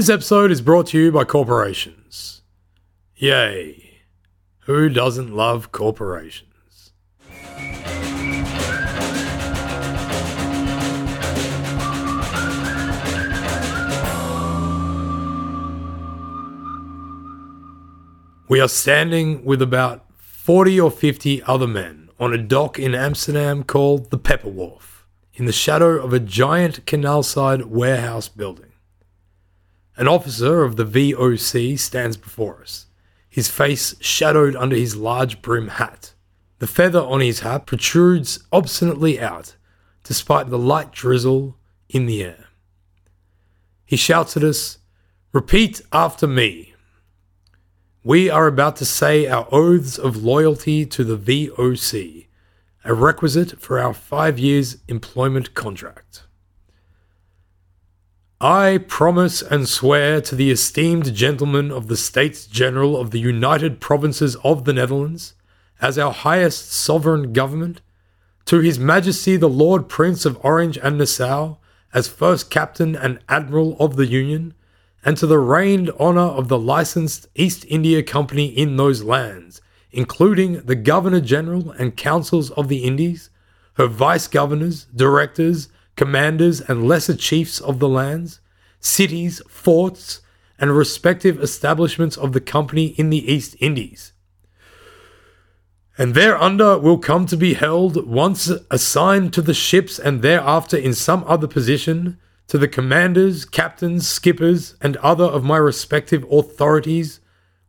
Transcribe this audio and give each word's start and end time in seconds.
This 0.00 0.08
episode 0.08 0.50
is 0.50 0.62
brought 0.62 0.86
to 0.86 0.98
you 0.98 1.12
by 1.12 1.24
corporations. 1.24 2.40
Yay! 3.16 3.98
Who 4.60 4.88
doesn't 4.88 5.36
love 5.36 5.72
corporations? 5.72 6.92
We 18.48 18.58
are 18.58 18.68
standing 18.68 19.44
with 19.44 19.60
about 19.60 20.06
40 20.16 20.80
or 20.80 20.90
50 20.90 21.42
other 21.42 21.66
men 21.66 22.08
on 22.18 22.32
a 22.32 22.38
dock 22.38 22.78
in 22.78 22.94
Amsterdam 22.94 23.64
called 23.64 24.10
the 24.10 24.16
Pepper 24.16 24.48
Wharf, 24.48 25.06
in 25.34 25.44
the 25.44 25.52
shadow 25.52 26.02
of 26.02 26.14
a 26.14 26.18
giant 26.18 26.86
canal-side 26.86 27.66
warehouse 27.66 28.28
building. 28.28 28.69
An 30.00 30.08
officer 30.08 30.64
of 30.64 30.76
the 30.76 30.86
VOC 30.86 31.78
stands 31.78 32.16
before 32.16 32.62
us, 32.62 32.86
his 33.28 33.50
face 33.50 33.94
shadowed 34.00 34.56
under 34.56 34.74
his 34.74 34.96
large 34.96 35.42
brim 35.42 35.68
hat. 35.68 36.14
The 36.58 36.66
feather 36.66 37.02
on 37.02 37.20
his 37.20 37.40
hat 37.40 37.66
protrudes 37.66 38.42
obstinately 38.50 39.20
out, 39.20 39.56
despite 40.02 40.48
the 40.48 40.56
light 40.56 40.90
drizzle 40.90 41.58
in 41.90 42.06
the 42.06 42.24
air. 42.24 42.46
He 43.84 43.96
shouts 43.96 44.38
at 44.38 44.42
us, 44.42 44.78
Repeat 45.34 45.82
after 45.92 46.26
me. 46.26 46.72
We 48.02 48.30
are 48.30 48.46
about 48.46 48.76
to 48.76 48.86
say 48.86 49.26
our 49.26 49.46
oaths 49.52 49.98
of 49.98 50.24
loyalty 50.24 50.86
to 50.86 51.04
the 51.04 51.18
VOC, 51.18 52.26
a 52.86 52.94
requisite 52.94 53.60
for 53.60 53.78
our 53.78 53.92
five 53.92 54.38
years 54.38 54.78
employment 54.88 55.52
contract. 55.52 56.22
I 58.42 58.78
promise 58.78 59.42
and 59.42 59.68
swear 59.68 60.22
to 60.22 60.34
the 60.34 60.50
esteemed 60.50 61.14
gentlemen 61.14 61.70
of 61.70 61.88
the 61.88 61.96
States 61.96 62.46
General 62.46 62.96
of 62.96 63.10
the 63.10 63.20
United 63.20 63.82
Provinces 63.82 64.34
of 64.36 64.64
the 64.64 64.72
Netherlands, 64.72 65.34
as 65.82 65.98
our 65.98 66.10
highest 66.10 66.72
sovereign 66.72 67.34
government, 67.34 67.82
to 68.46 68.60
His 68.60 68.78
Majesty 68.78 69.36
the 69.36 69.46
Lord 69.46 69.90
Prince 69.90 70.24
of 70.24 70.42
Orange 70.42 70.78
and 70.78 70.96
Nassau, 70.96 71.56
as 71.92 72.08
first 72.08 72.48
captain 72.48 72.96
and 72.96 73.18
admiral 73.28 73.76
of 73.78 73.96
the 73.96 74.06
Union, 74.06 74.54
and 75.04 75.18
to 75.18 75.26
the 75.26 75.38
reigned 75.38 75.90
honour 76.00 76.20
of 76.20 76.48
the 76.48 76.58
licensed 76.58 77.28
East 77.34 77.66
India 77.68 78.02
Company 78.02 78.46
in 78.46 78.78
those 78.78 79.02
lands, 79.02 79.60
including 79.92 80.62
the 80.62 80.76
Governor 80.76 81.20
General 81.20 81.72
and 81.72 81.94
Councils 81.94 82.50
of 82.52 82.68
the 82.68 82.84
Indies, 82.84 83.28
her 83.74 83.86
vice 83.86 84.28
governors, 84.28 84.86
directors, 84.96 85.68
commanders, 86.00 86.62
and 86.62 86.88
lesser 86.88 87.14
chiefs 87.14 87.60
of 87.60 87.78
the 87.78 87.86
lands, 87.86 88.40
cities, 88.80 89.42
forts, 89.46 90.22
and 90.58 90.74
respective 90.74 91.38
establishments 91.38 92.16
of 92.16 92.32
the 92.32 92.40
company 92.40 92.86
in 92.96 93.10
the 93.10 93.30
East 93.30 93.54
Indies. 93.60 94.14
And 95.98 96.14
thereunder 96.14 96.78
will 96.78 96.96
come 96.96 97.26
to 97.26 97.36
be 97.36 97.52
held, 97.52 98.06
once 98.06 98.50
assigned 98.70 99.34
to 99.34 99.42
the 99.42 99.52
ships 99.52 99.98
and 99.98 100.22
thereafter 100.22 100.78
in 100.78 100.94
some 100.94 101.22
other 101.26 101.46
position, 101.46 102.16
to 102.46 102.56
the 102.56 102.66
commanders, 102.66 103.44
captains, 103.44 104.08
skippers, 104.08 104.76
and 104.80 104.96
other 104.96 105.26
of 105.26 105.44
my 105.44 105.58
respective 105.58 106.24
authorities, 106.32 107.20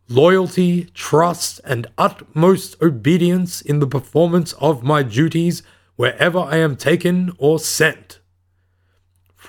loyalty, 0.07 0.85
trust, 0.93 1.59
and 1.65 1.85
utmost 1.97 2.81
obedience 2.81 3.59
in 3.59 3.79
the 3.79 3.87
performance 3.87 4.53
of 4.53 4.83
my 4.83 5.03
duties 5.03 5.63
wherever 5.97 6.39
I 6.39 6.55
am 6.59 6.77
taken 6.77 7.33
or 7.37 7.59
sent. 7.59 8.20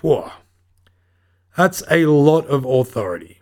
Phew. 0.03 0.25
That's 1.57 1.85
a 1.89 2.07
lot 2.07 2.47
of 2.47 2.65
authority. 2.65 3.41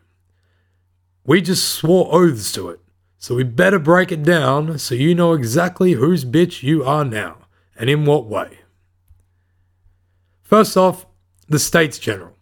We 1.25 1.41
just 1.41 1.67
swore 1.67 2.15
oaths 2.15 2.53
to 2.53 2.69
it, 2.69 2.81
so 3.19 3.35
we 3.35 3.45
better 3.45 3.79
break 3.79 4.13
it 4.13 4.23
down 4.23 4.79
so 4.79 4.95
you 4.95 5.15
know 5.15 5.33
exactly 5.33 5.93
whose 5.93 6.27
bitch 6.27 6.63
you 6.63 6.85
are 6.85 7.05
now, 7.05 7.47
and 7.79 7.89
in 7.89 8.05
what 8.05 8.27
way. 8.27 8.59
First 10.43 10.77
off, 10.77 11.07
the 11.49 11.59
States 11.59 11.99
General. 11.99 12.37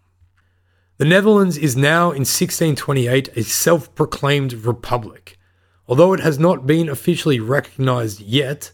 The 0.96 1.04
Netherlands 1.04 1.56
is 1.56 1.76
now 1.76 2.06
in 2.06 2.26
1628 2.26 3.28
a 3.36 3.44
self 3.44 3.94
proclaimed 3.94 4.52
republic. 4.52 5.38
Although 5.86 6.12
it 6.12 6.20
has 6.20 6.40
not 6.40 6.66
been 6.66 6.88
officially 6.88 7.38
recognized 7.38 8.20
yet, 8.20 8.72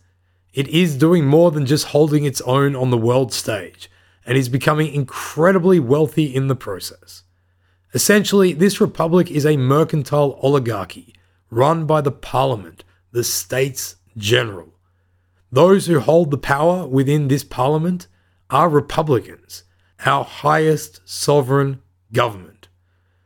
it 0.54 0.68
is 0.68 0.96
doing 0.96 1.26
more 1.26 1.50
than 1.50 1.66
just 1.66 1.88
holding 1.88 2.24
its 2.24 2.40
own 2.42 2.74
on 2.74 2.90
the 2.90 2.96
world 2.96 3.30
stage 3.32 3.90
and 4.26 4.38
is 4.38 4.48
becoming 4.48 4.92
incredibly 4.92 5.78
wealthy 5.80 6.34
in 6.34 6.48
the 6.48 6.56
process. 6.56 7.22
Essentially, 7.92 8.52
this 8.52 8.80
republic 8.80 9.30
is 9.30 9.46
a 9.46 9.56
mercantile 9.56 10.38
oligarchy 10.42 11.14
run 11.50 11.86
by 11.86 12.00
the 12.00 12.10
parliament, 12.10 12.82
the 13.12 13.22
States 13.22 13.96
General. 14.16 14.74
Those 15.52 15.86
who 15.86 16.00
hold 16.00 16.30
the 16.30 16.38
power 16.38 16.86
within 16.86 17.28
this 17.28 17.44
parliament 17.44 18.08
are 18.50 18.68
Republicans, 18.68 19.62
our 20.04 20.24
highest 20.24 21.00
sovereign 21.04 21.80
government. 22.12 22.68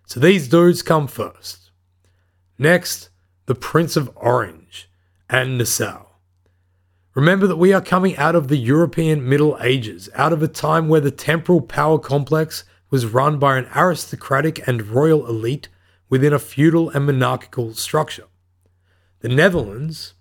So 0.06 0.20
these 0.20 0.48
dudes 0.48 0.82
come 0.82 1.06
first. 1.06 1.70
Next, 2.58 3.08
the 3.46 3.54
Prince 3.54 3.96
of 3.96 4.10
Orange 4.14 4.90
and 5.30 5.56
Nassau. 5.56 6.07
Remember 7.14 7.46
that 7.46 7.56
we 7.56 7.72
are 7.72 7.80
coming 7.80 8.16
out 8.16 8.34
of 8.34 8.48
the 8.48 8.56
European 8.56 9.28
Middle 9.28 9.58
Ages, 9.60 10.08
out 10.14 10.32
of 10.32 10.42
a 10.42 10.48
time 10.48 10.88
where 10.88 11.00
the 11.00 11.10
temporal 11.10 11.60
power 11.60 11.98
complex 11.98 12.64
was 12.90 13.06
run 13.06 13.38
by 13.38 13.58
an 13.58 13.68
aristocratic 13.74 14.66
and 14.68 14.88
royal 14.88 15.26
elite 15.26 15.68
within 16.08 16.32
a 16.32 16.38
feudal 16.38 16.90
and 16.90 17.06
monarchical 17.06 17.74
structure. 17.74 18.26
The 19.20 19.28
Netherlands 19.28 20.14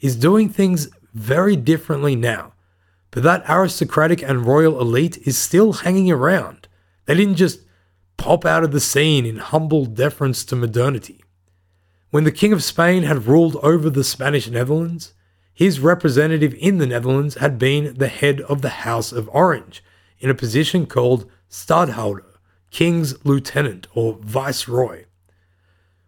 is 0.00 0.16
doing 0.16 0.48
things 0.48 0.88
very 1.14 1.56
differently 1.56 2.16
now, 2.16 2.54
but 3.10 3.22
that 3.22 3.44
aristocratic 3.48 4.22
and 4.22 4.46
royal 4.46 4.80
elite 4.80 5.18
is 5.26 5.38
still 5.38 5.72
hanging 5.72 6.10
around. 6.10 6.68
They 7.06 7.14
didn't 7.14 7.36
just 7.36 7.60
pop 8.16 8.44
out 8.44 8.64
of 8.64 8.72
the 8.72 8.80
scene 8.80 9.26
in 9.26 9.36
humble 9.36 9.86
deference 9.86 10.44
to 10.46 10.56
modernity. 10.56 11.22
When 12.10 12.24
the 12.24 12.32
King 12.32 12.52
of 12.52 12.62
Spain 12.62 13.04
had 13.04 13.26
ruled 13.26 13.56
over 13.56 13.88
the 13.88 14.04
Spanish 14.04 14.48
Netherlands, 14.48 15.14
his 15.54 15.80
representative 15.80 16.54
in 16.54 16.78
the 16.78 16.86
Netherlands 16.86 17.36
had 17.36 17.58
been 17.58 17.94
the 17.94 18.08
head 18.08 18.40
of 18.42 18.62
the 18.62 18.70
House 18.70 19.12
of 19.12 19.28
Orange, 19.32 19.82
in 20.18 20.30
a 20.30 20.34
position 20.34 20.86
called 20.86 21.30
Stadhouder, 21.50 22.24
King's 22.70 23.22
Lieutenant 23.24 23.86
or 23.94 24.18
Viceroy. 24.22 25.04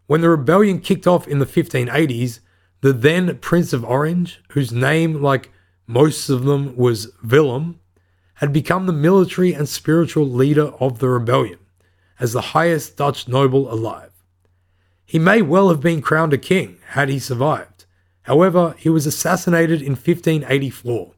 When 0.06 0.20
the 0.20 0.30
rebellion 0.30 0.80
kicked 0.80 1.06
off 1.06 1.26
in 1.26 1.38
the 1.38 1.46
1580s, 1.46 2.40
the 2.80 2.92
then 2.92 3.38
Prince 3.38 3.72
of 3.72 3.84
Orange, 3.84 4.40
whose 4.50 4.70
name, 4.72 5.22
like 5.22 5.50
most 5.86 6.28
of 6.28 6.44
them, 6.44 6.76
was 6.76 7.12
Willem, 7.22 7.80
had 8.34 8.52
become 8.52 8.86
the 8.86 8.92
military 8.92 9.52
and 9.52 9.68
spiritual 9.68 10.26
leader 10.26 10.72
of 10.80 10.98
the 10.98 11.08
rebellion, 11.08 11.58
as 12.20 12.32
the 12.32 12.52
highest 12.52 12.96
Dutch 12.96 13.26
noble 13.26 13.72
alive. 13.72 14.12
He 15.04 15.18
may 15.18 15.42
well 15.42 15.68
have 15.68 15.80
been 15.80 16.02
crowned 16.02 16.32
a 16.32 16.38
king 16.38 16.78
had 16.90 17.08
he 17.08 17.18
survived. 17.18 17.73
However, 18.24 18.74
he 18.78 18.88
was 18.88 19.06
assassinated 19.06 19.80
in 19.80 19.92
1584, 19.92 21.12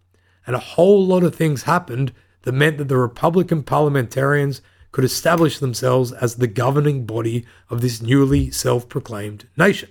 and 0.47 0.55
a 0.55 0.61
whole 0.61 1.05
lot 1.05 1.23
of 1.23 1.35
things 1.35 1.63
happened 1.63 2.13
that 2.43 2.53
meant 2.53 2.79
that 2.79 2.89
the 2.89 2.97
Republican 2.97 3.63
parliamentarians 3.63 4.61
could 4.93 5.05
establish 5.05 5.59
themselves 5.59 6.13
as 6.13 6.37
the 6.37 6.47
governing 6.47 7.07
body 7.07 7.45
of 7.71 7.81
this 7.81 8.03
newly 8.03 8.51
self 8.51 8.89
proclaimed 8.89 9.49
nation. 9.57 9.89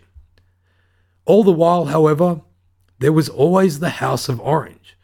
All 1.26 1.44
the 1.44 1.52
while, 1.52 1.86
however, 1.86 2.42
there 3.00 3.14
was 3.14 3.30
always 3.30 3.80
the 3.80 4.02
House 4.02 4.28
of 4.28 4.42
Orange, 4.42 4.98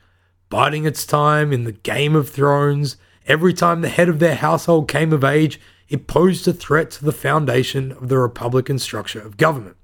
biding 0.50 0.86
its 0.86 1.06
time 1.06 1.54
in 1.54 1.64
the 1.64 1.72
Game 1.72 2.16
of 2.16 2.30
Thrones. 2.30 2.98
Every 3.26 3.54
time 3.54 3.82
the 3.82 3.90
head 3.90 4.10
of 4.10 4.20
their 4.20 4.36
household 4.36 4.90
came 4.90 5.14
of 5.14 5.24
age, 5.24 5.60
it 5.88 6.08
posed 6.08 6.48
a 6.48 6.54
threat 6.54 6.92
to 6.92 7.06
the 7.06 7.12
foundation 7.12 7.92
of 7.94 8.10
the 8.10 8.18
Republican 8.18 8.80
structure 8.80 9.22
of 9.22 9.38
government. 9.38 9.78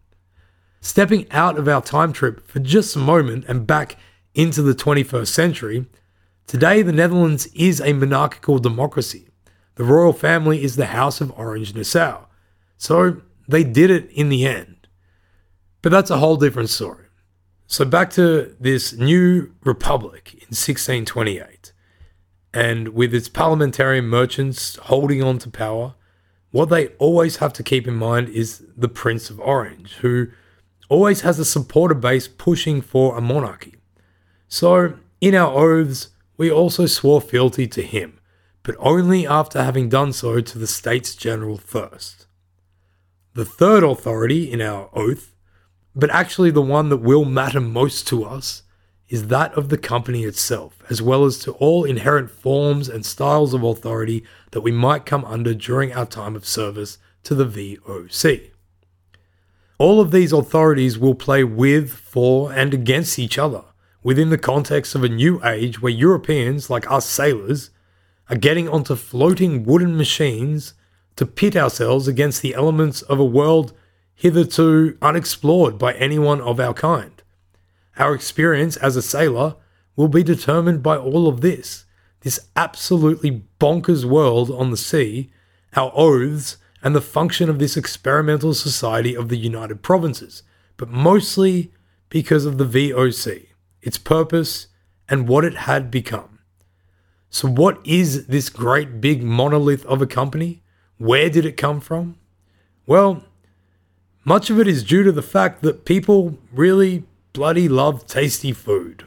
Stepping 0.82 1.30
out 1.32 1.58
of 1.58 1.68
our 1.68 1.82
time 1.82 2.14
trip 2.14 2.48
for 2.48 2.60
just 2.60 2.96
a 2.96 3.00
moment 3.00 3.46
and 3.48 3.68
back 3.68 3.98
into 4.34 4.62
the 4.62 4.74
21st 4.76 5.28
century, 5.28 5.86
today 6.46 6.82
the 6.82 6.92
Netherlands 6.92 7.48
is 7.54 7.82
a 7.82 7.94
monarchical 7.94 8.60
democracy. 8.60 9.28
The 9.76 9.84
royal 9.84 10.14
family 10.14 10.64
is 10.64 10.76
the 10.76 10.88
House 10.88 11.22
of 11.22 11.32
Orange 11.38 11.76
Nassau. 11.76 12.26
So 12.78 13.22
they 13.48 13.64
did 13.64 13.90
it 13.90 14.10
in 14.12 14.30
the 14.30 14.46
end. 14.46 14.88
But 15.82 15.92
that's 15.92 16.10
a 16.10 16.18
whole 16.18 16.38
different 16.38 16.70
story. 16.70 17.06
So 17.68 17.86
back 17.86 18.10
to 18.12 18.56
this 18.60 18.94
new 18.94 19.52
republic 19.64 20.34
in 20.34 20.56
1628, 20.56 21.74
and 22.54 22.90
with 22.90 23.14
its 23.14 23.28
parliamentarian 23.28 24.06
merchants 24.06 24.78
holding 24.78 25.22
on 25.22 25.38
to 25.40 25.50
power, 25.50 25.96
what 26.52 26.70
they 26.70 26.88
always 26.98 27.38
have 27.38 27.52
to 27.54 27.64
keep 27.64 27.88
in 27.88 27.96
mind 27.96 28.30
is 28.30 28.64
the 28.76 28.88
Prince 28.88 29.30
of 29.30 29.40
Orange, 29.42 29.96
who 29.96 30.28
always 30.90 31.22
has 31.22 31.40
a 31.40 31.46
supporter 31.46 31.96
base 31.96 32.28
pushing 32.28 32.82
for 32.82 33.18
a 33.18 33.22
monarchy. 33.22 33.76
So, 34.48 34.94
in 35.20 35.36
our 35.36 35.54
oaths, 35.54 36.10
we 36.38 36.52
also 36.52 36.86
swore 36.86 37.22
fealty 37.22 37.68
to 37.68 37.82
him, 37.82 38.20
but 38.64 38.76
only 38.80 39.26
after 39.26 39.64
having 39.64 39.90
done 39.90 40.14
so 40.14 40.40
to 40.40 40.60
the 40.60 40.68
States 40.68 41.16
General 41.16 41.58
first. 41.58 42.28
The 43.34 43.46
third 43.46 43.84
authority 43.84 44.52
in 44.52 44.62
our 44.62 44.90
oath, 44.94 45.34
but 45.96 46.10
actually 46.12 46.52
the 46.52 46.62
one 46.62 46.90
that 46.90 46.98
will 46.98 47.26
matter 47.26 47.60
most 47.60 48.08
to 48.08 48.24
us, 48.24 48.64
is 49.10 49.28
that 49.28 49.54
of 49.54 49.70
the 49.70 49.78
company 49.78 50.24
itself, 50.24 50.84
as 50.90 51.02
well 51.02 51.24
as 51.26 51.40
to 51.40 51.52
all 51.54 51.84
inherent 51.84 52.30
forms 52.30 52.90
and 52.90 53.06
styles 53.06 53.54
of 53.54 53.64
authority 53.64 54.24
that 54.52 54.62
we 54.62 54.72
might 54.72 55.06
come 55.06 55.24
under 55.26 55.54
during 55.54 55.94
our 55.94 56.06
time 56.06 56.36
of 56.36 56.46
service 56.46 56.98
to 57.24 57.34
the 57.34 57.46
VOC. 57.46 58.52
All 59.80 60.02
of 60.02 60.12
these 60.12 60.34
authorities 60.34 60.98
will 60.98 61.16
play 61.16 61.44
with, 61.44 61.92
for, 61.92 62.52
and 62.52 62.74
against 62.74 63.20
each 63.20 63.38
other 63.38 63.64
within 64.04 64.30
the 64.30 64.38
context 64.38 64.96
of 64.96 65.04
a 65.04 65.10
new 65.10 65.44
age 65.44 65.82
where 65.82 65.92
Europeans, 65.92 66.70
like 66.70 66.90
us 66.90 67.06
sailors, 67.06 67.70
are 68.30 68.38
getting 68.38 68.68
onto 68.68 68.96
floating 68.96 69.64
wooden 69.64 69.98
machines 69.98 70.74
to 71.16 71.26
pit 71.26 71.56
ourselves 71.56 72.08
against 72.08 72.42
the 72.42 72.56
elements 72.56 73.02
of 73.04 73.20
a 73.20 73.26
world 73.26 73.74
hitherto 74.16 74.98
unexplored 75.02 75.78
by 75.78 75.94
anyone 75.94 76.42
of 76.42 76.60
our 76.60 76.74
kind. 76.74 77.22
Our 77.98 78.16
experience 78.16 78.78
as 78.78 78.96
a 78.96 79.02
sailor 79.02 79.56
will 79.96 80.08
be 80.08 80.24
determined 80.24 80.82
by 80.82 80.98
all 80.98 81.28
of 81.28 81.42
this 81.42 81.86
this 82.22 82.48
absolutely 82.56 83.44
bonkers 83.60 84.04
world 84.04 84.50
on 84.50 84.72
the 84.72 84.78
sea, 84.78 85.32
our 85.76 85.92
oaths, 85.96 86.58
and 86.88 86.96
the 86.96 87.02
function 87.02 87.50
of 87.50 87.60
this 87.60 87.76
experimental 87.76 88.54
society 88.54 89.14
of 89.14 89.28
the 89.28 89.36
United 89.36 89.82
Provinces, 89.82 90.42
but 90.78 90.88
mostly 90.88 91.70
because 92.08 92.46
of 92.46 92.58
the 92.58 92.64
VOC, 92.64 93.48
its 93.82 93.98
purpose, 93.98 94.68
and 95.10 95.28
what 95.28 95.44
it 95.44 95.56
had 95.56 95.92
become. 95.92 96.40
So, 97.30 97.50
what 97.50 97.86
is 97.86 98.28
this 98.28 98.48
great 98.48 99.02
big 99.02 99.22
monolith 99.22 99.86
of 99.86 100.02
a 100.02 100.08
company? 100.08 100.64
Where 100.98 101.30
did 101.30 101.46
it 101.46 101.58
come 101.58 101.82
from? 101.82 102.20
Well, 102.86 103.26
much 104.24 104.50
of 104.50 104.58
it 104.58 104.66
is 104.66 104.82
due 104.82 105.04
to 105.04 105.12
the 105.12 105.22
fact 105.22 105.64
that 105.64 105.84
people 105.84 106.38
really 106.54 107.04
bloody 107.34 107.68
love 107.68 108.08
tasty 108.08 108.54
food. 108.54 109.04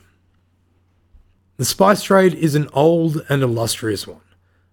The 1.57 1.65
spice 1.65 2.03
trade 2.03 2.35
is 2.35 2.55
an 2.55 2.69
old 2.75 3.25
and 3.31 3.43
illustrious 3.43 4.07
one. 4.07 4.21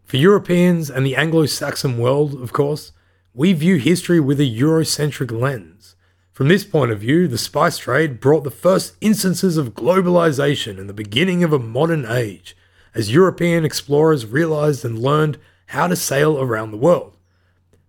For 0.04 0.18
Europeans 0.18 0.90
and 0.90 1.06
the 1.06 1.16
Anglo 1.16 1.46
Saxon 1.46 1.98
world, 1.98 2.34
of 2.42 2.52
course, 2.52 2.92
we 3.38 3.54
view 3.54 3.76
history 3.76 4.20
with 4.20 4.40
a 4.40 4.60
Eurocentric 4.60 5.32
lens. 5.32 5.96
From 6.34 6.48
this 6.48 6.64
point 6.64 6.92
of 6.92 7.02
view, 7.02 7.28
the 7.28 7.38
spice 7.38 7.78
trade 7.78 8.20
brought 8.20 8.44
the 8.44 8.50
first 8.50 8.96
instances 9.00 9.58
of 9.58 9.76
globalization 9.76 10.80
and 10.80 10.90
the 10.90 10.94
beginning 10.94 11.44
of 11.44 11.54
a 11.54 11.60
modern 11.60 12.08
age, 12.08 12.58
as 12.96 13.14
European 13.14 13.64
explorers 13.64 14.26
realized 14.26 14.84
and 14.84 14.98
learned 14.98 15.38
how 15.68 15.86
to 15.86 15.96
sail 15.96 16.42
around 16.42 16.72
the 16.72 16.78
world. 16.78 17.16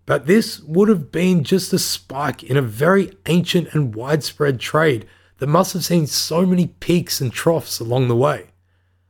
But 0.05 0.27
this 0.27 0.61
would 0.61 0.91
have 0.91 1.11
been 1.11 1.45
just 1.45 1.73
a 1.73 1.79
spike 1.79 2.43
in 2.43 2.59
a 2.59 2.63
very 2.63 3.13
ancient 3.25 3.73
and 3.73 3.95
widespread 3.95 4.61
trade 4.61 5.07
that 5.39 5.47
must 5.47 5.73
have 5.73 5.85
seen 5.85 6.07
so 6.07 6.45
many 6.45 6.67
peaks 6.67 7.23
and 7.23 7.33
troughs 7.33 7.81
along 7.81 8.09
the 8.09 8.17
way. 8.17 8.49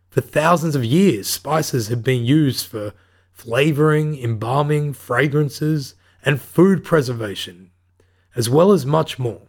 For 0.09 0.21
thousands 0.21 0.77
of 0.77 0.85
years, 0.85 1.27
spices 1.27 1.89
have 1.89 2.05
been 2.05 2.25
used 2.25 2.65
for 2.65 2.95
flavoring, 3.33 4.23
embalming, 4.23 4.93
fragrances, 4.93 5.97
and 6.29 6.43
food 6.43 6.85
preservation, 6.85 7.71
as 8.37 8.51
well 8.51 8.71
as 8.71 8.85
much 8.85 9.19
more. 9.19 9.49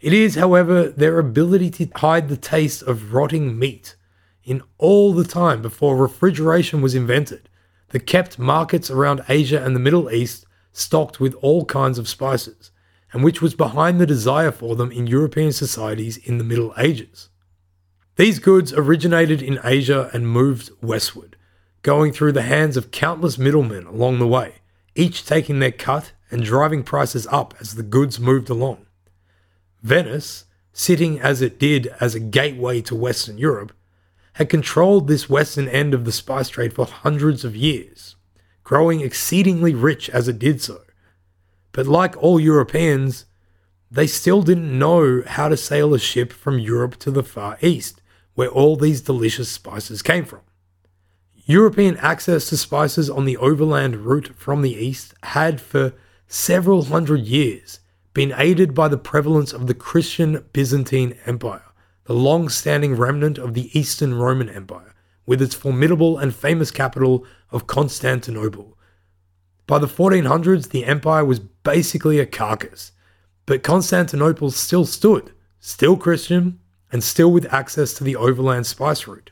It 0.00 0.12
is, 0.12 0.36
however, 0.36 0.88
their 0.88 1.18
ability 1.18 1.68
to 1.70 1.88
hide 1.96 2.28
the 2.28 2.36
taste 2.36 2.84
of 2.84 3.12
rotting 3.12 3.58
meat 3.58 3.96
in 4.44 4.62
all 4.78 5.12
the 5.12 5.24
time 5.24 5.60
before 5.60 5.96
refrigeration 5.96 6.80
was 6.80 6.94
invented 6.94 7.48
that 7.88 8.06
kept 8.06 8.38
markets 8.38 8.88
around 8.88 9.24
Asia 9.28 9.60
and 9.60 9.74
the 9.74 9.80
Middle 9.80 10.12
East 10.12 10.46
stocked 10.72 11.18
with 11.18 11.34
all 11.42 11.64
kinds 11.64 11.98
of 11.98 12.08
spices 12.08 12.70
and 13.12 13.24
which 13.24 13.42
was 13.42 13.56
behind 13.56 14.00
the 14.00 14.06
desire 14.06 14.52
for 14.52 14.76
them 14.76 14.92
in 14.92 15.08
European 15.08 15.52
societies 15.52 16.18
in 16.18 16.38
the 16.38 16.44
Middle 16.44 16.72
Ages. 16.78 17.30
These 18.14 18.38
goods 18.38 18.72
originated 18.72 19.42
in 19.42 19.58
Asia 19.64 20.08
and 20.12 20.28
moved 20.28 20.70
westward, 20.80 21.34
going 21.82 22.12
through 22.12 22.30
the 22.30 22.42
hands 22.42 22.76
of 22.76 22.92
countless 22.92 23.38
middlemen 23.38 23.86
along 23.86 24.20
the 24.20 24.28
way, 24.28 24.59
each 24.94 25.24
taking 25.24 25.58
their 25.58 25.72
cut 25.72 26.12
and 26.30 26.42
driving 26.42 26.82
prices 26.82 27.26
up 27.30 27.54
as 27.60 27.74
the 27.74 27.82
goods 27.82 28.20
moved 28.20 28.50
along. 28.50 28.86
Venice, 29.82 30.44
sitting 30.72 31.20
as 31.20 31.42
it 31.42 31.58
did 31.58 31.88
as 32.00 32.14
a 32.14 32.20
gateway 32.20 32.80
to 32.82 32.94
Western 32.94 33.38
Europe, 33.38 33.72
had 34.34 34.48
controlled 34.48 35.08
this 35.08 35.28
western 35.28 35.68
end 35.68 35.92
of 35.92 36.04
the 36.04 36.12
spice 36.12 36.48
trade 36.48 36.72
for 36.72 36.86
hundreds 36.86 37.44
of 37.44 37.56
years, 37.56 38.16
growing 38.62 39.00
exceedingly 39.00 39.74
rich 39.74 40.08
as 40.10 40.28
it 40.28 40.38
did 40.38 40.62
so. 40.62 40.82
But 41.72 41.86
like 41.86 42.16
all 42.22 42.40
Europeans, 42.40 43.26
they 43.90 44.06
still 44.06 44.42
didn't 44.42 44.78
know 44.78 45.22
how 45.26 45.48
to 45.48 45.56
sail 45.56 45.94
a 45.94 45.98
ship 45.98 46.32
from 46.32 46.58
Europe 46.58 46.96
to 47.00 47.10
the 47.10 47.22
Far 47.22 47.58
East, 47.60 48.00
where 48.34 48.48
all 48.48 48.76
these 48.76 49.00
delicious 49.00 49.50
spices 49.50 50.02
came 50.02 50.24
from. 50.24 50.40
European 51.50 51.96
access 51.96 52.48
to 52.48 52.56
spices 52.56 53.10
on 53.10 53.24
the 53.24 53.36
overland 53.36 54.06
route 54.06 54.30
from 54.36 54.62
the 54.62 54.72
east 54.72 55.14
had 55.24 55.60
for 55.60 55.92
several 56.28 56.84
hundred 56.84 57.20
years 57.22 57.80
been 58.14 58.32
aided 58.36 58.74
by 58.74 58.88
the 58.88 58.96
prevalence 58.96 59.52
of 59.52 59.66
the 59.66 59.74
Christian 59.74 60.44
Byzantine 60.52 61.18
Empire, 61.26 61.64
the 62.04 62.14
long 62.14 62.48
standing 62.48 62.94
remnant 62.94 63.36
of 63.36 63.54
the 63.54 63.76
Eastern 63.78 64.14
Roman 64.14 64.48
Empire, 64.48 64.94
with 65.26 65.42
its 65.42 65.54
formidable 65.54 66.18
and 66.18 66.34
famous 66.34 66.70
capital 66.70 67.26
of 67.50 67.66
Constantinople, 67.66 68.76
by 69.70 69.78
the 69.78 69.86
1400s, 69.86 70.70
the 70.70 70.84
empire 70.84 71.24
was 71.24 71.38
basically 71.38 72.18
a 72.18 72.26
carcass, 72.26 72.90
but 73.46 73.62
Constantinople 73.62 74.50
still 74.50 74.84
stood, 74.84 75.30
still 75.60 75.96
Christian, 75.96 76.58
and 76.90 77.04
still 77.04 77.30
with 77.30 77.54
access 77.54 77.94
to 77.94 78.02
the 78.02 78.16
overland 78.16 78.66
spice 78.66 79.06
route. 79.06 79.30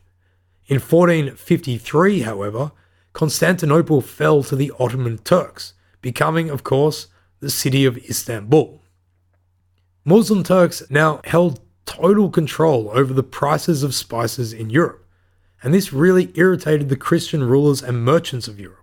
In 0.69 0.79
1453, 0.79 2.21
however, 2.21 2.73
Constantinople 3.13 4.01
fell 4.01 4.43
to 4.45 4.55
the 4.55 4.73
Ottoman 4.79 5.19
Turks, 5.19 5.73
becoming, 6.01 6.51
of 6.51 6.63
course, 6.63 7.09
the 7.41 7.51
city 7.51 7.85
of 7.85 7.97
Istanbul. 7.97 8.83
Muslim 10.05 10.45
Turks 10.45 10.83
now 10.89 11.21
held 11.25 11.61
total 11.87 12.31
control 12.31 12.91
over 12.93 13.13
the 13.13 13.23
prices 13.23 13.83
of 13.83 13.95
spices 13.95 14.53
in 14.53 14.71
Europe, 14.71 15.05
and 15.63 15.75
this 15.75 15.93
really 15.93 16.31
irritated 16.35 16.89
the 16.89 16.97
Christian 16.97 17.43
rulers 17.43 17.83
and 17.83 18.05
merchants 18.05 18.47
of 18.47 18.61
Europe 18.61 18.79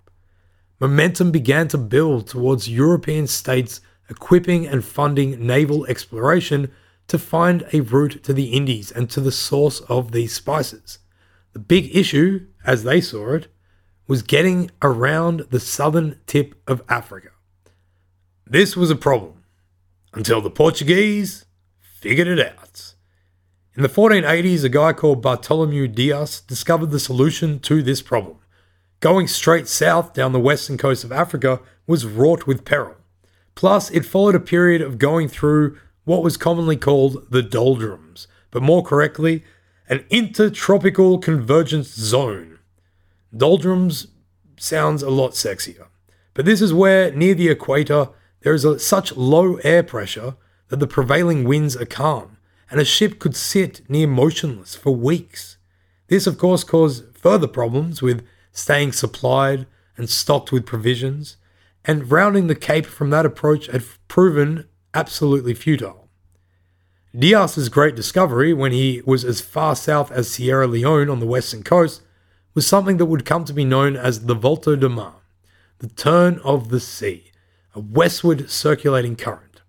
momentum 0.80 1.32
began 1.32 1.68
to 1.70 1.78
build 1.78 2.28
towards 2.28 2.70
European 2.70 3.28
states 3.28 3.82
equipping 4.10 4.68
and 4.68 4.84
funding 4.84 5.46
naval 5.46 5.86
exploration 5.86 6.72
to 7.08 7.18
find 7.18 7.66
a 7.72 7.80
route 7.82 8.24
to 8.24 8.34
the 8.34 8.54
Indies 8.54 8.92
and 8.92 9.10
to 9.10 9.22
the 9.22 9.32
source 9.32 9.80
of 9.82 10.12
these 10.12 10.34
spices. 10.34 11.00
The 11.56 11.60
big 11.60 11.96
issue, 11.96 12.48
as 12.66 12.84
they 12.84 13.00
saw 13.00 13.36
it, 13.36 13.48
was 14.10 14.24
getting 14.24 14.72
around 14.82 15.48
the 15.52 15.60
southern 15.62 16.20
tip 16.28 16.54
of 16.68 16.84
Africa. 16.90 17.30
This 18.46 18.76
was 18.76 18.92
a 18.92 18.96
problem 18.96 19.46
until 20.14 20.42
the 20.42 20.50
Portuguese 20.50 21.46
figured 21.80 22.28
it 22.28 22.46
out. 22.46 22.94
In 23.74 23.84
the 23.84 23.90
1480s, 23.90 24.66
a 24.66 24.70
guy 24.70 24.92
called 24.92 25.22
Bartolomeu 25.22 25.88
Dias 25.88 26.42
discovered 26.42 26.92
the 26.92 27.00
solution 27.00 27.60
to 27.62 27.82
this 27.82 28.02
problem 28.02 28.38
Going 29.00 29.26
straight 29.28 29.70
south 29.70 30.12
down 30.14 30.34
the 30.34 30.42
western 30.42 30.78
coast 30.78 31.06
of 31.06 31.14
Africa 31.14 31.62
was 31.88 32.06
wrought 32.06 32.46
with 32.46 32.66
peril. 32.66 32.98
Plus, 33.56 33.90
it 33.92 34.06
followed 34.06 34.36
a 34.36 34.42
period 34.42 34.82
of 34.82 34.98
going 34.98 35.30
through 35.30 35.78
what 36.04 36.22
was 36.22 36.36
commonly 36.36 36.76
called 36.76 37.32
the 37.32 37.42
doldrums, 37.42 38.28
but 38.52 38.62
more 38.62 38.84
correctly, 38.84 39.46
an 39.88 40.04
intertropical 40.10 41.20
convergence 41.20 41.94
zone. 41.94 42.60
Doldrums 43.36 44.08
sounds 44.58 45.04
a 45.04 45.10
lot 45.10 45.32
sexier, 45.32 45.88
but 46.34 46.46
this 46.46 46.62
is 46.62 46.74
where, 46.74 47.12
near 47.12 47.36
the 47.36 47.50
equator, 47.50 48.10
there 48.42 48.54
is 48.54 48.66
a, 48.66 48.80
such 48.80 49.16
low 49.16 49.58
air 49.58 49.84
pressure 49.84 50.36
that 50.70 50.80
the 50.80 50.88
prevailing 50.88 51.44
winds 51.44 51.76
are 51.76 51.86
calm, 51.86 52.38
and 52.72 52.80
a 52.80 52.86
ship 52.86 53.20
could 53.20 53.36
sit 53.36 53.88
near 53.90 54.08
motionless 54.08 54.76
for 54.76 54.96
weeks. 54.96 55.58
This, 56.08 56.28
of 56.28 56.38
course, 56.38 56.64
caused 56.64 57.16
further 57.16 57.48
problems 57.48 58.02
with 58.02 58.26
staying 58.52 58.94
supplied 58.94 59.68
and 59.98 60.10
stocked 60.10 60.52
with 60.52 60.66
provisions, 60.66 61.38
and 61.84 62.12
rounding 62.12 62.48
the 62.48 62.56
Cape 62.56 62.86
from 62.86 63.12
that 63.12 63.26
approach 63.26 63.68
had 63.68 63.84
proven 64.08 64.68
absolutely 64.94 65.54
futile. 65.54 66.05
Dias's 67.18 67.70
great 67.70 67.96
discovery, 67.96 68.54
when 68.54 68.74
he 68.74 69.02
was 69.06 69.24
as 69.24 69.40
far 69.40 69.76
south 69.76 70.12
as 70.12 70.30
Sierra 70.30 70.68
Leone 70.68 71.10
on 71.10 71.22
the 71.22 71.26
western 71.26 71.64
coast, 71.64 72.02
was 72.54 72.68
something 72.68 72.98
that 72.98 73.06
would 73.06 73.24
come 73.24 73.46
to 73.46 73.54
be 73.54 73.64
known 73.64 73.96
as 73.96 74.26
the 74.26 74.34
Volta 74.34 74.76
de 74.76 74.90
Mar, 74.90 75.16
the 75.80 75.88
turn 75.88 76.40
of 76.44 76.70
the 76.70 76.80
sea, 76.80 77.32
a 77.74 77.80
westward 77.80 78.50
circulating 78.50 79.16
current. 79.16 79.62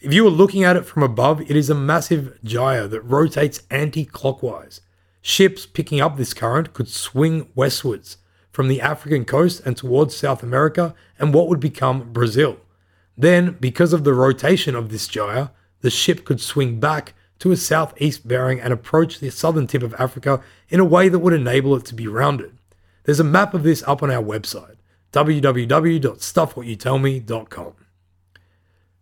If 0.00 0.12
you 0.12 0.26
are 0.26 0.30
looking 0.30 0.64
at 0.64 0.76
it 0.76 0.86
from 0.86 1.04
above, 1.04 1.40
it 1.40 1.56
is 1.56 1.70
a 1.70 1.74
massive 1.74 2.36
gyre 2.42 2.88
that 2.88 3.02
rotates 3.02 3.62
anti 3.70 4.04
clockwise. 4.04 4.80
Ships 5.22 5.66
picking 5.66 6.00
up 6.00 6.16
this 6.16 6.34
current 6.34 6.72
could 6.72 6.88
swing 6.88 7.48
westwards 7.54 8.16
from 8.50 8.66
the 8.66 8.80
African 8.80 9.24
coast 9.24 9.62
and 9.64 9.76
towards 9.76 10.16
South 10.16 10.42
America 10.42 10.94
and 11.18 11.32
what 11.32 11.48
would 11.48 11.60
become 11.60 12.12
Brazil. 12.12 12.56
Then, 13.16 13.56
because 13.60 13.92
of 13.92 14.02
the 14.02 14.14
rotation 14.14 14.74
of 14.74 14.88
this 14.88 15.06
gyre, 15.06 15.50
the 15.80 15.90
ship 15.90 16.24
could 16.24 16.40
swing 16.40 16.80
back 16.80 17.14
to 17.38 17.52
a 17.52 17.56
southeast 17.56 18.26
bearing 18.26 18.60
and 18.60 18.72
approach 18.72 19.18
the 19.18 19.30
southern 19.30 19.66
tip 19.66 19.82
of 19.82 19.94
Africa 19.98 20.40
in 20.68 20.80
a 20.80 20.84
way 20.84 21.08
that 21.08 21.18
would 21.18 21.34
enable 21.34 21.76
it 21.76 21.84
to 21.86 21.94
be 21.94 22.06
rounded. 22.06 22.58
There's 23.04 23.20
a 23.20 23.24
map 23.24 23.54
of 23.54 23.62
this 23.62 23.82
up 23.86 24.02
on 24.02 24.10
our 24.10 24.22
website, 24.22 24.76
www.stuffwhatyoutellme.com. 25.12 27.72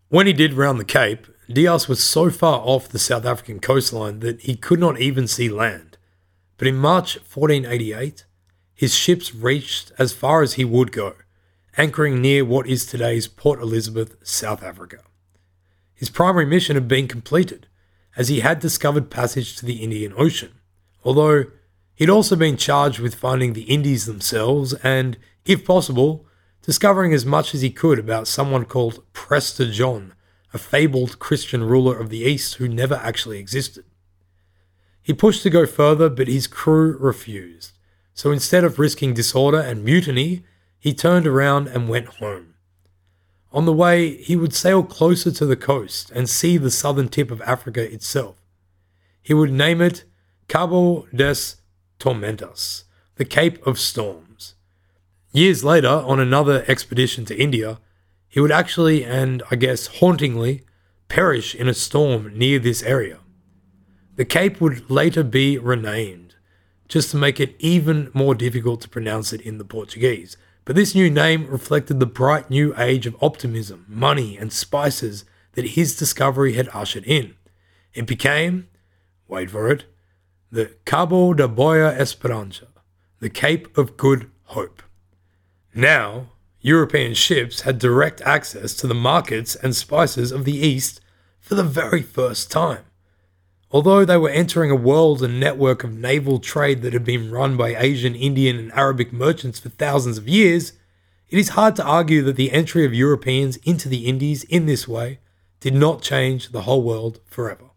When 0.08 0.26
he 0.26 0.32
did 0.32 0.52
round 0.52 0.78
the 0.78 0.84
Cape, 0.84 1.26
Dias 1.48 1.88
was 1.88 2.02
so 2.02 2.30
far 2.30 2.60
off 2.60 2.88
the 2.88 2.98
South 2.98 3.24
African 3.24 3.60
coastline 3.60 4.20
that 4.20 4.42
he 4.42 4.56
could 4.56 4.80
not 4.80 5.00
even 5.00 5.26
see 5.26 5.48
land. 5.48 5.96
But 6.56 6.68
in 6.68 6.76
March 6.76 7.16
1488, 7.16 8.24
his 8.74 8.94
ships 8.94 9.34
reached 9.34 9.92
as 9.98 10.12
far 10.12 10.42
as 10.42 10.54
he 10.54 10.64
would 10.64 10.92
go, 10.92 11.14
anchoring 11.76 12.20
near 12.20 12.44
what 12.44 12.66
is 12.66 12.86
today's 12.86 13.26
Port 13.26 13.60
Elizabeth, 13.60 14.16
South 14.22 14.62
Africa. 14.62 14.98
His 15.94 16.10
primary 16.10 16.46
mission 16.46 16.76
had 16.76 16.88
been 16.88 17.08
completed, 17.08 17.68
as 18.16 18.28
he 18.28 18.40
had 18.40 18.60
discovered 18.60 19.10
passage 19.10 19.56
to 19.56 19.66
the 19.66 19.82
Indian 19.82 20.12
Ocean, 20.16 20.52
although 21.04 21.44
he'd 21.94 22.10
also 22.10 22.36
been 22.36 22.56
charged 22.56 22.98
with 22.98 23.14
finding 23.14 23.52
the 23.52 23.62
Indies 23.62 24.06
themselves 24.06 24.74
and, 24.74 25.16
if 25.44 25.64
possible, 25.64 26.26
discovering 26.62 27.12
as 27.12 27.26
much 27.26 27.54
as 27.54 27.60
he 27.60 27.70
could 27.70 27.98
about 27.98 28.26
someone 28.26 28.64
called 28.64 29.04
Prester 29.12 29.70
John, 29.70 30.14
a 30.52 30.58
fabled 30.58 31.18
Christian 31.18 31.64
ruler 31.64 31.98
of 31.98 32.10
the 32.10 32.20
East 32.20 32.54
who 32.54 32.68
never 32.68 32.94
actually 32.94 33.38
existed. 33.38 33.84
He 35.02 35.12
pushed 35.12 35.42
to 35.42 35.50
go 35.50 35.66
further, 35.66 36.08
but 36.08 36.28
his 36.28 36.46
crew 36.46 36.96
refused. 36.98 37.72
So 38.14 38.30
instead 38.30 38.64
of 38.64 38.78
risking 38.78 39.12
disorder 39.12 39.60
and 39.60 39.84
mutiny, 39.84 40.44
he 40.78 40.94
turned 40.94 41.26
around 41.26 41.68
and 41.68 41.88
went 41.88 42.06
home. 42.06 42.53
On 43.54 43.66
the 43.66 43.72
way, 43.72 44.16
he 44.16 44.34
would 44.34 44.52
sail 44.52 44.82
closer 44.82 45.30
to 45.30 45.46
the 45.46 45.54
coast 45.54 46.10
and 46.10 46.28
see 46.28 46.56
the 46.56 46.72
southern 46.72 47.08
tip 47.08 47.30
of 47.30 47.40
Africa 47.42 47.80
itself. 47.80 48.34
He 49.22 49.32
would 49.32 49.52
name 49.52 49.80
it 49.80 50.02
Cabo 50.48 51.06
das 51.14 51.58
Tormentas, 52.00 52.82
the 53.14 53.24
Cape 53.24 53.64
of 53.64 53.78
Storms. 53.78 54.56
Years 55.30 55.62
later, 55.62 55.88
on 55.88 56.18
another 56.18 56.64
expedition 56.66 57.24
to 57.26 57.40
India, 57.40 57.78
he 58.28 58.40
would 58.40 58.50
actually, 58.50 59.04
and 59.04 59.40
I 59.52 59.54
guess 59.54 59.86
hauntingly, 59.86 60.64
perish 61.06 61.54
in 61.54 61.68
a 61.68 61.74
storm 61.74 62.36
near 62.36 62.58
this 62.58 62.82
area. 62.82 63.20
The 64.16 64.24
cape 64.24 64.60
would 64.60 64.90
later 64.90 65.22
be 65.22 65.58
renamed, 65.58 66.34
just 66.88 67.12
to 67.12 67.16
make 67.16 67.38
it 67.38 67.54
even 67.60 68.10
more 68.14 68.34
difficult 68.34 68.80
to 68.80 68.88
pronounce 68.88 69.32
it 69.32 69.40
in 69.40 69.58
the 69.58 69.64
Portuguese, 69.64 70.36
but 70.64 70.76
this 70.76 70.94
new 70.94 71.10
name 71.10 71.46
reflected 71.48 72.00
the 72.00 72.06
bright 72.06 72.50
new 72.50 72.74
age 72.78 73.06
of 73.06 73.16
optimism, 73.22 73.84
money, 73.88 74.36
and 74.36 74.52
spices 74.52 75.24
that 75.52 75.70
his 75.70 75.96
discovery 75.96 76.54
had 76.54 76.68
ushered 76.72 77.04
in. 77.04 77.34
It 77.92 78.06
became, 78.06 78.68
wait 79.28 79.50
for 79.50 79.70
it, 79.70 79.84
the 80.50 80.72
Cabo 80.84 81.34
da 81.34 81.46
Boa 81.46 81.92
Esperança, 81.94 82.66
the 83.20 83.30
Cape 83.30 83.76
of 83.76 83.96
Good 83.96 84.30
Hope. 84.44 84.82
Now, 85.74 86.30
European 86.60 87.14
ships 87.14 87.62
had 87.62 87.78
direct 87.78 88.20
access 88.22 88.74
to 88.74 88.86
the 88.86 88.94
markets 88.94 89.54
and 89.54 89.76
spices 89.76 90.32
of 90.32 90.44
the 90.44 90.56
East 90.56 91.00
for 91.40 91.54
the 91.54 91.62
very 91.62 92.02
first 92.02 92.50
time. 92.50 92.84
Although 93.74 94.04
they 94.04 94.16
were 94.16 94.30
entering 94.30 94.70
a 94.70 94.76
world 94.76 95.20
and 95.20 95.40
network 95.40 95.82
of 95.82 95.92
naval 95.92 96.38
trade 96.38 96.82
that 96.82 96.92
had 96.92 97.04
been 97.04 97.32
run 97.32 97.56
by 97.56 97.74
Asian, 97.74 98.14
Indian, 98.14 98.56
and 98.56 98.70
Arabic 98.70 99.12
merchants 99.12 99.58
for 99.58 99.68
thousands 99.68 100.16
of 100.16 100.28
years, 100.28 100.74
it 101.28 101.40
is 101.40 101.48
hard 101.50 101.74
to 101.74 101.84
argue 101.84 102.22
that 102.22 102.36
the 102.36 102.52
entry 102.52 102.86
of 102.86 102.94
Europeans 102.94 103.56
into 103.64 103.88
the 103.88 104.06
Indies 104.06 104.44
in 104.44 104.66
this 104.66 104.86
way 104.86 105.18
did 105.58 105.74
not 105.74 106.02
change 106.02 106.52
the 106.52 106.62
whole 106.62 106.84
world 106.84 107.18
forever. 107.26 107.70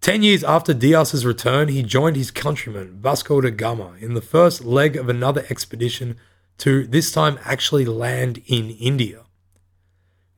Ten 0.00 0.24
years 0.24 0.42
after 0.42 0.74
Dias's 0.74 1.24
return, 1.24 1.68
he 1.68 1.84
joined 1.84 2.16
his 2.16 2.32
countryman 2.32 2.98
Vasco 3.00 3.40
da 3.40 3.50
Gama 3.50 3.92
in 4.00 4.14
the 4.14 4.20
first 4.20 4.64
leg 4.64 4.96
of 4.96 5.08
another 5.08 5.46
expedition 5.48 6.16
to 6.58 6.88
this 6.88 7.12
time 7.12 7.38
actually 7.44 7.84
land 7.84 8.42
in 8.46 8.70
India. 8.70 9.20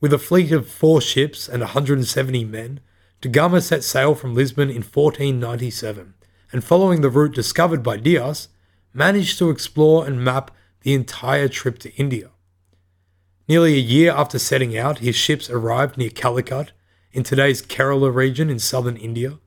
With 0.02 0.12
a 0.12 0.18
fleet 0.18 0.52
of 0.52 0.68
four 0.68 1.00
ships 1.00 1.48
and 1.48 1.62
170 1.62 2.44
men, 2.44 2.80
Da 3.20 3.30
Gama 3.30 3.60
set 3.60 3.84
sail 3.84 4.14
from 4.14 4.34
Lisbon 4.34 4.70
in 4.70 4.82
1497 4.82 6.14
and, 6.52 6.64
following 6.64 7.00
the 7.02 7.10
route 7.10 7.34
discovered 7.34 7.82
by 7.82 7.98
Dias, 7.98 8.48
managed 8.94 9.38
to 9.38 9.50
explore 9.50 10.06
and 10.06 10.24
map 10.24 10.50
the 10.82 10.94
entire 10.94 11.48
trip 11.48 11.78
to 11.80 11.94
India. 11.96 12.30
Nearly 13.46 13.74
a 13.74 13.80
year 13.80 14.12
after 14.12 14.38
setting 14.38 14.76
out, 14.76 15.00
his 15.00 15.16
ships 15.16 15.50
arrived 15.50 15.98
near 15.98 16.08
Calicut 16.08 16.72
in 17.12 17.22
today's 17.22 17.60
Kerala 17.60 18.14
region 18.14 18.48
in 18.48 18.58
southern 18.58 18.96
India, 18.96 19.38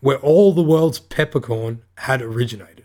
where 0.00 0.18
all 0.18 0.52
the 0.52 0.62
world's 0.62 0.98
peppercorn 0.98 1.82
had 1.98 2.20
originated. 2.20 2.84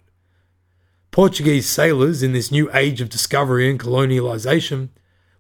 Portuguese 1.12 1.68
sailors 1.68 2.24
in 2.24 2.34
this 2.34 2.52
new 2.52 2.72
age 2.74 3.02
of 3.02 3.10
discovery 3.10 3.70
and 3.70 3.80
colonialization 3.80 4.90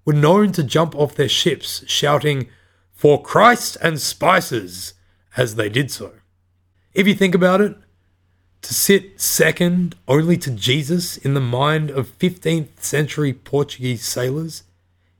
were 0.06 0.14
known 0.14 0.52
to 0.52 0.64
jump 0.64 0.94
off 0.96 1.16
their 1.16 1.30
ships 1.30 1.84
shouting, 1.88 2.48
for 3.04 3.22
Christ 3.22 3.76
and 3.82 4.00
spices 4.00 4.94
as 5.36 5.56
they 5.56 5.68
did 5.68 5.92
so. 5.92 6.14
If 6.94 7.06
you 7.06 7.14
think 7.14 7.36
about 7.36 7.60
it, 7.60 7.76
to 8.62 8.74
sit 8.74 9.20
second 9.20 9.98
only 10.08 10.38
to 10.38 10.50
Jesus 10.50 11.18
in 11.18 11.34
the 11.34 11.42
mind 11.42 11.90
of 11.90 12.18
15th 12.18 12.82
century 12.82 13.34
Portuguese 13.34 14.06
sailors 14.06 14.64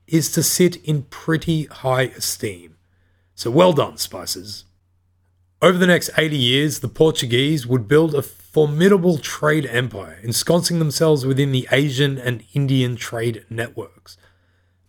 is 0.06 0.32
to 0.32 0.42
sit 0.42 0.76
in 0.76 1.02
pretty 1.02 1.64
high 1.64 2.04
esteem. 2.04 2.78
So 3.34 3.50
well 3.50 3.74
done, 3.74 3.98
Spices. 3.98 4.64
Over 5.60 5.76
the 5.76 5.86
next 5.86 6.08
80 6.16 6.38
years, 6.38 6.80
the 6.80 6.88
Portuguese 6.88 7.66
would 7.66 7.86
build 7.86 8.14
a 8.14 8.22
formidable 8.22 9.18
trade 9.18 9.66
empire, 9.66 10.18
ensconcing 10.22 10.78
themselves 10.78 11.26
within 11.26 11.52
the 11.52 11.68
Asian 11.70 12.16
and 12.16 12.44
Indian 12.54 12.96
trade 12.96 13.44
networks. 13.50 14.16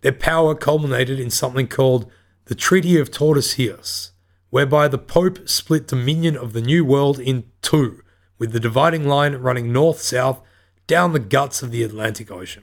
Their 0.00 0.12
power 0.12 0.54
culminated 0.54 1.20
in 1.20 1.28
something 1.28 1.68
called 1.68 2.10
the 2.46 2.54
Treaty 2.54 2.98
of 2.98 3.10
Tordesillas, 3.10 4.10
whereby 4.50 4.86
the 4.86 4.98
Pope 4.98 5.48
split 5.48 5.88
dominion 5.88 6.36
of 6.36 6.52
the 6.52 6.60
New 6.60 6.84
World 6.84 7.18
in 7.18 7.44
two, 7.60 8.02
with 8.38 8.52
the 8.52 8.60
dividing 8.60 9.08
line 9.08 9.34
running 9.36 9.72
north 9.72 10.00
south 10.00 10.40
down 10.86 11.12
the 11.12 11.18
guts 11.18 11.62
of 11.62 11.72
the 11.72 11.82
Atlantic 11.82 12.30
Ocean. 12.30 12.62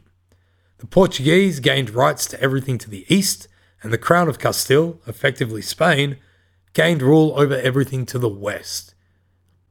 The 0.78 0.88
Portuguese 0.88 1.60
gained 1.60 1.90
rights 1.90 2.26
to 2.28 2.42
everything 2.42 2.78
to 2.78 2.90
the 2.90 3.06
east, 3.14 3.50
and 3.82 3.92
the 3.92 3.98
Crown 3.98 4.30
of 4.30 4.40
Castile, 4.40 5.02
effectively 5.06 5.62
Spain, 5.62 6.18
gained 6.72 7.02
rule 7.02 7.34
over 7.36 7.56
everything 7.58 8.06
to 8.06 8.18
the 8.18 8.30
west. 8.30 8.96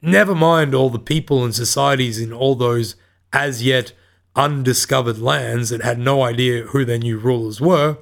Never 0.02 0.34
mind 0.34 0.74
all 0.74 0.90
the 0.90 0.98
people 0.98 1.42
and 1.42 1.54
societies 1.54 2.20
in 2.20 2.34
all 2.34 2.54
those 2.54 2.96
as 3.32 3.62
yet 3.62 3.94
undiscovered 4.36 5.18
lands 5.18 5.70
that 5.70 5.82
had 5.82 5.98
no 5.98 6.22
idea 6.22 6.64
who 6.64 6.84
their 6.84 6.98
new 6.98 7.18
rulers 7.18 7.62
were, 7.62 7.96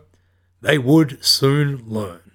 they 0.61 0.79
would 0.79 1.25
soon 1.25 1.89
learn. 1.89 2.31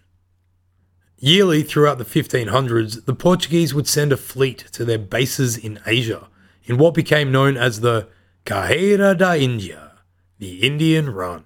Yearly 1.17 1.63
throughout 1.63 1.97
the 1.97 2.05
1500s, 2.05 3.05
the 3.05 3.15
Portuguese 3.15 3.73
would 3.73 3.87
send 3.87 4.11
a 4.11 4.17
fleet 4.17 4.65
to 4.73 4.83
their 4.85 4.99
bases 4.99 5.57
in 5.57 5.79
Asia, 5.85 6.27
in 6.65 6.77
what 6.77 6.93
became 6.93 7.31
known 7.31 7.57
as 7.57 7.79
the 7.79 8.07
Carrera 8.45 9.15
da 9.15 9.35
India, 9.35 9.93
the 10.39 10.59
Indian 10.61 11.09
Run. 11.09 11.45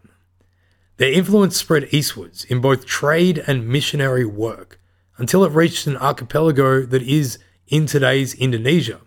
Their 0.98 1.13
influence 1.13 1.55
spread 1.55 1.88
eastwards 1.91 2.43
in 2.45 2.59
both 2.59 2.86
trade 2.86 3.41
and 3.48 3.69
missionary 3.69 4.25
work 4.25 4.79
until 5.17 5.45
it 5.45 5.51
reached 5.51 5.88
an 5.88 5.98
archipelago 5.98 6.81
that 6.86 7.03
is 7.03 7.39
in 7.67 7.86
today's 7.86 8.33
Indonesia. 8.33 9.00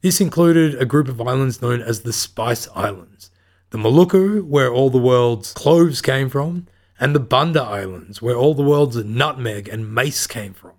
This 0.00 0.20
included 0.20 0.80
a 0.80 0.86
group 0.86 1.08
of 1.08 1.20
islands 1.20 1.60
known 1.60 1.82
as 1.82 2.02
the 2.02 2.12
Spice 2.12 2.68
Islands, 2.74 3.30
the 3.70 3.78
Maluku, 3.78 4.42
where 4.42 4.72
all 4.72 4.88
the 4.90 4.98
world's 4.98 5.52
cloves 5.52 6.00
came 6.00 6.30
from, 6.30 6.66
and 7.00 7.14
the 7.14 7.20
Banda 7.20 7.62
Islands, 7.62 8.20
where 8.20 8.36
all 8.36 8.54
the 8.54 8.62
world's 8.62 8.96
nutmeg 8.96 9.68
and 9.68 9.92
mace 9.92 10.26
came 10.26 10.52
from. 10.52 10.72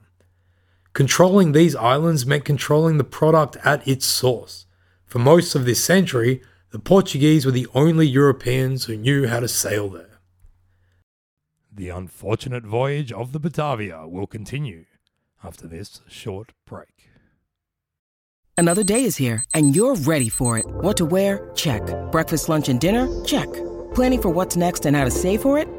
Controlling 0.94 1.52
these 1.52 1.76
islands 1.76 2.26
meant 2.26 2.46
controlling 2.46 2.98
the 2.98 3.04
product 3.04 3.58
at 3.64 3.88
its 3.88 4.06
source. 4.06 4.66
For 5.06 5.20
most 5.20 5.56
of 5.56 5.66
this 5.66 5.84
century, 5.84 6.42
the 6.72 6.80
Portuguese 6.80 7.46
were 7.46 7.52
the 7.52 7.68
only 7.74 8.08
Europeans 8.08 8.86
who 8.86 8.98
knew 8.98 9.28
how 9.28 9.40
to 9.40 9.48
sail 9.48 9.90
there. 9.90 10.20
The 11.72 11.90
unfortunate 11.90 12.64
voyage 12.64 13.12
of 13.12 13.32
the 13.32 13.40
Batavia 13.40 14.08
will 14.08 14.28
continue 14.28 14.86
after 15.44 15.68
this 15.68 16.02
short 16.10 16.52
break. 16.66 17.10
Another 18.58 18.84
day 18.84 19.06
is 19.06 19.16
here, 19.16 19.44
and 19.54 19.74
you're 19.74 19.96
ready 19.96 20.28
for 20.28 20.58
it. 20.58 20.66
What 20.68 20.98
to 20.98 21.06
wear? 21.06 21.50
Check. 21.56 21.82
Breakfast, 22.12 22.50
lunch, 22.50 22.68
and 22.68 22.80
dinner? 22.82 23.08
Check. 23.24 23.48
Planning 23.94 24.22
for 24.22 24.30
what's 24.30 24.58
next 24.58 24.86
and 24.86 24.98
how 24.98 25.06
to 25.06 25.12
save 25.12 25.42
for 25.42 25.58
it? 25.58 25.79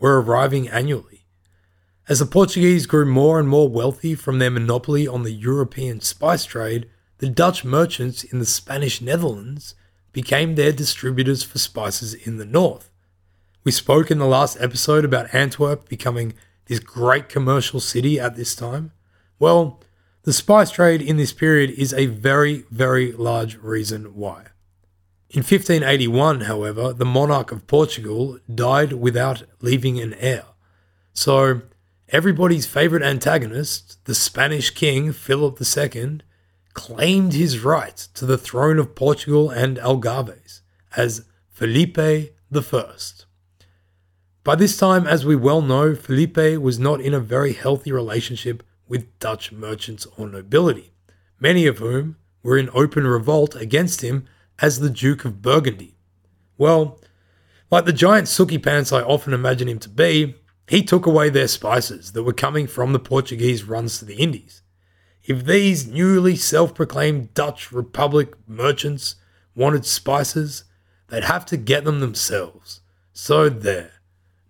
were 0.00 0.20
arriving 0.20 0.68
annually. 0.68 1.26
As 2.08 2.18
the 2.18 2.26
Portuguese 2.26 2.86
grew 2.86 3.06
more 3.06 3.38
and 3.38 3.48
more 3.48 3.68
wealthy 3.68 4.16
from 4.16 4.40
their 4.40 4.50
monopoly 4.50 5.06
on 5.06 5.22
the 5.22 5.30
European 5.30 6.00
spice 6.00 6.44
trade, 6.44 6.90
the 7.18 7.28
Dutch 7.28 7.64
merchants 7.64 8.24
in 8.24 8.40
the 8.40 8.46
Spanish 8.46 9.00
Netherlands 9.00 9.76
became 10.12 10.54
their 10.54 10.72
distributors 10.72 11.44
for 11.44 11.58
spices 11.58 12.14
in 12.14 12.38
the 12.38 12.44
north. 12.44 12.90
We 13.62 13.70
spoke 13.70 14.10
in 14.10 14.18
the 14.18 14.26
last 14.26 14.56
episode 14.58 15.04
about 15.04 15.32
Antwerp 15.34 15.88
becoming 15.88 16.32
this 16.66 16.80
great 16.80 17.28
commercial 17.28 17.78
city 17.78 18.18
at 18.18 18.34
this 18.34 18.56
time. 18.56 18.92
Well, 19.38 19.80
the 20.22 20.32
spice 20.32 20.70
trade 20.70 21.02
in 21.02 21.16
this 21.16 21.32
period 21.32 21.70
is 21.70 21.92
a 21.92 22.06
very, 22.06 22.64
very 22.70 23.12
large 23.12 23.56
reason 23.56 24.14
why. 24.16 24.46
In 25.32 25.44
1581, 25.44 26.42
however, 26.42 26.92
the 26.92 27.04
monarch 27.04 27.52
of 27.52 27.68
Portugal 27.68 28.40
died 28.52 28.94
without 28.94 29.44
leaving 29.60 30.00
an 30.00 30.14
heir. 30.14 30.42
So, 31.12 31.62
everybody's 32.08 32.66
favourite 32.66 33.04
antagonist, 33.04 34.04
the 34.06 34.14
Spanish 34.16 34.70
king 34.70 35.12
Philip 35.12 35.60
II, 35.62 36.22
claimed 36.74 37.34
his 37.34 37.60
right 37.60 37.96
to 38.14 38.26
the 38.26 38.36
throne 38.36 38.80
of 38.80 38.96
Portugal 38.96 39.50
and 39.50 39.76
Algarves 39.76 40.62
as 40.96 41.26
Felipe 41.48 41.96
I. 41.96 42.30
By 44.42 44.56
this 44.56 44.76
time, 44.76 45.06
as 45.06 45.24
we 45.24 45.36
well 45.36 45.62
know, 45.62 45.94
Felipe 45.94 46.60
was 46.60 46.80
not 46.80 47.00
in 47.00 47.14
a 47.14 47.20
very 47.20 47.52
healthy 47.52 47.92
relationship 47.92 48.64
with 48.88 49.16
Dutch 49.20 49.52
merchants 49.52 50.08
or 50.16 50.28
nobility, 50.28 50.92
many 51.38 51.66
of 51.66 51.78
whom 51.78 52.16
were 52.42 52.58
in 52.58 52.68
open 52.74 53.06
revolt 53.06 53.54
against 53.54 54.00
him 54.00 54.26
as 54.60 54.80
the 54.80 54.90
Duke 54.90 55.24
of 55.24 55.42
Burgundy. 55.42 55.96
Well, 56.58 57.00
like 57.70 57.84
the 57.84 57.92
giant 57.92 58.26
sookie 58.26 58.62
pants 58.62 58.92
I 58.92 59.02
often 59.02 59.32
imagine 59.32 59.68
him 59.68 59.78
to 59.80 59.88
be, 59.88 60.34
he 60.68 60.82
took 60.82 61.06
away 61.06 61.30
their 61.30 61.48
spices 61.48 62.12
that 62.12 62.22
were 62.22 62.32
coming 62.32 62.66
from 62.66 62.92
the 62.92 62.98
Portuguese 62.98 63.64
runs 63.64 63.98
to 63.98 64.04
the 64.04 64.16
Indies. 64.16 64.62
If 65.24 65.44
these 65.44 65.86
newly 65.86 66.36
self 66.36 66.74
proclaimed 66.74 67.34
Dutch 67.34 67.72
Republic 67.72 68.34
merchants 68.46 69.16
wanted 69.54 69.84
spices, 69.84 70.64
they'd 71.08 71.24
have 71.24 71.44
to 71.46 71.56
get 71.56 71.84
them 71.84 72.00
themselves. 72.00 72.80
So 73.12 73.48
there. 73.48 73.92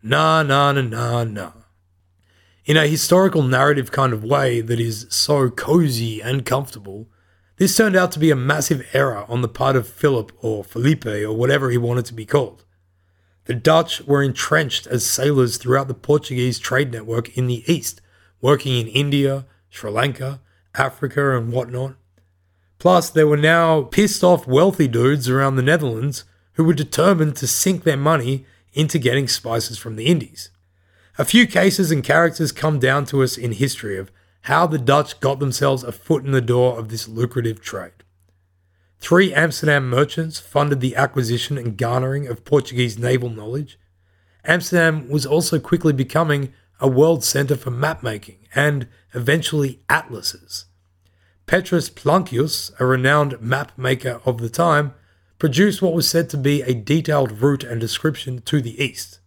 Nah, 0.03 0.43
nah, 0.43 0.73
nah, 0.73 0.83
nah, 0.83 1.25
nah. 1.25 1.53
In 2.65 2.77
a 2.77 2.87
historical 2.87 3.43
narrative 3.43 3.91
kind 3.91 4.13
of 4.13 4.23
way 4.23 4.61
that 4.61 4.79
is 4.79 5.07
so 5.11 5.51
cozy 5.51 6.21
and 6.21 6.47
comfortable, 6.47 7.09
this 7.61 7.77
turned 7.77 7.95
out 7.95 8.11
to 8.11 8.19
be 8.19 8.31
a 8.31 8.37
massive 8.37 8.89
error 8.95 9.27
on 9.29 9.43
the 9.43 9.49
part 9.49 9.77
of 9.77 9.87
Philip 9.87 10.33
or 10.41 10.65
Felipe 10.65 11.05
or 11.05 11.35
whatever 11.35 11.69
he 11.69 11.77
wanted 11.77 12.07
to 12.07 12.15
be 12.15 12.25
called. 12.25 12.65
The 13.45 13.53
Dutch 13.53 14.01
were 14.07 14.23
entrenched 14.23 14.87
as 14.87 15.05
sailors 15.05 15.59
throughout 15.59 15.87
the 15.87 15.93
Portuguese 15.93 16.59
trade 16.59 16.91
network 16.91 17.37
in 17.37 17.49
the 17.49 17.63
east, 17.71 18.01
working 18.41 18.79
in 18.79 18.89
India, 18.89 19.45
Sri 19.69 19.91
Lanka, 19.91 20.41
Africa, 20.75 21.37
and 21.37 21.53
whatnot. 21.53 21.97
Plus, 22.79 23.11
there 23.11 23.27
were 23.27 23.37
now 23.37 23.83
pissed 23.83 24.25
off 24.25 24.47
wealthy 24.47 24.89
dudes 24.89 25.29
around 25.29 25.57
the 25.57 25.63
Netherlands 25.63 26.25
who 26.55 26.65
were 26.65 26.73
determined 26.73 27.37
to 27.37 27.47
sink 27.47 27.85
their 27.85 27.99
money 27.99 28.47
into 28.73 28.99
getting 28.99 29.29
spices 29.29 29.77
from 29.77 29.97
the 29.97 30.07
Indies. 30.07 30.49
A 31.19 31.27
few 31.27 31.47
cases 31.47 31.91
and 31.91 32.03
characters 32.03 32.53
come 32.53 32.79
down 32.79 33.05
to 33.07 33.23
us 33.23 33.37
in 33.37 33.53
history 33.53 33.99
of 33.99 34.11
how 34.43 34.67
the 34.67 34.79
Dutch 34.79 35.21
got 35.21 35.39
themselves 35.39 35.83
a 35.83 35.93
foot 35.93 36.25
in 36.25 36.33
the 36.33 36.41
door 36.41 36.79
of 36.79 36.89
this 36.89 37.09
lucrative 37.09 37.61
trade. 37.61 37.93
Three 38.99 39.33
Amsterdam 39.33 39.89
merchants 39.89 40.39
funded 40.39 40.81
the 40.81 40.97
acquisition 40.97 41.57
and 41.57 41.77
garnering 41.77 42.27
of 42.27 42.45
Portuguese 42.45 42.99
naval 42.99 43.31
knowledge. 43.31 43.79
Amsterdam 44.45 45.09
was 45.09 45.25
also 45.27 45.59
quickly 45.59 45.93
becoming 45.93 46.53
a 46.81 46.89
world 46.89 47.25
centre 47.25 47.57
for 47.57 47.71
map 47.71 48.03
making 48.03 48.47
and 48.55 48.89
eventually 49.15 49.81
atlases. 49.89 50.67
Petrus 51.47 51.91
Plancius, 51.91 52.71
a 52.79 52.87
renowned 52.87 53.41
map 53.41 53.73
maker 53.77 54.21
of 54.25 54.39
the 54.39 54.49
time, 54.49 54.95
produced 55.39 55.83
what 55.83 55.95
was 55.95 56.09
said 56.09 56.31
to 56.31 56.37
be 56.37 56.63
a 56.63 56.75
detailed 56.75 57.41
route 57.43 57.65
and 57.65 57.81
description 57.81 58.41
to 58.43 58.61
the 58.61 58.83
east. 58.83 59.21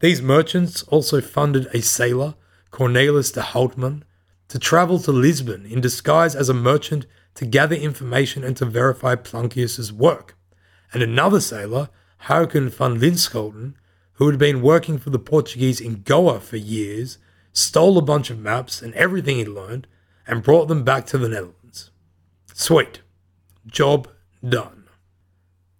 These 0.00 0.20
merchants 0.20 0.82
also 0.84 1.20
funded 1.20 1.68
a 1.72 1.80
sailor 1.80 2.34
Cornelis 2.70 3.32
de 3.32 3.40
Houtman, 3.40 4.02
to 4.48 4.58
travel 4.58 4.98
to 5.00 5.12
Lisbon 5.12 5.66
in 5.66 5.80
disguise 5.80 6.34
as 6.34 6.48
a 6.48 6.54
merchant 6.54 7.06
to 7.34 7.46
gather 7.46 7.76
information 7.76 8.42
and 8.42 8.56
to 8.56 8.64
verify 8.64 9.14
Plancius's 9.14 9.92
work. 9.92 10.36
And 10.92 11.02
another 11.02 11.40
sailor, 11.40 11.90
Huyghen 12.24 12.70
van 12.70 12.98
Linschoten, 12.98 13.74
who 14.14 14.28
had 14.28 14.38
been 14.38 14.62
working 14.62 14.98
for 14.98 15.10
the 15.10 15.18
Portuguese 15.18 15.80
in 15.80 16.02
Goa 16.02 16.40
for 16.40 16.56
years, 16.56 17.18
stole 17.52 17.98
a 17.98 18.02
bunch 18.02 18.30
of 18.30 18.38
maps 18.38 18.82
and 18.82 18.94
everything 18.94 19.36
he'd 19.36 19.48
learned 19.48 19.86
and 20.26 20.42
brought 20.42 20.66
them 20.66 20.82
back 20.82 21.06
to 21.06 21.18
the 21.18 21.28
Netherlands. 21.28 21.90
Sweet. 22.54 23.02
Job 23.66 24.08
done. 24.46 24.84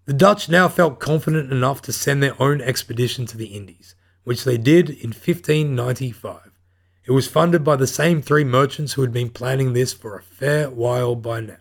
The 0.04 0.12
Dutch 0.12 0.48
now 0.48 0.68
felt 0.68 1.00
confident 1.00 1.52
enough 1.52 1.82
to 1.82 1.92
send 1.92 2.22
their 2.22 2.40
own 2.40 2.60
expedition 2.60 3.26
to 3.26 3.36
the 3.36 3.48
Indies, 3.48 3.94
which 4.24 4.44
they 4.44 4.56
did 4.56 4.88
in 4.88 5.10
1595. 5.10 6.47
It 7.08 7.12
was 7.12 7.26
funded 7.26 7.64
by 7.64 7.76
the 7.76 7.86
same 7.86 8.20
three 8.20 8.44
merchants 8.44 8.92
who 8.92 9.00
had 9.00 9.12
been 9.12 9.30
planning 9.30 9.72
this 9.72 9.94
for 9.94 10.14
a 10.14 10.22
fair 10.22 10.68
while 10.68 11.14
by 11.14 11.40
now. 11.40 11.56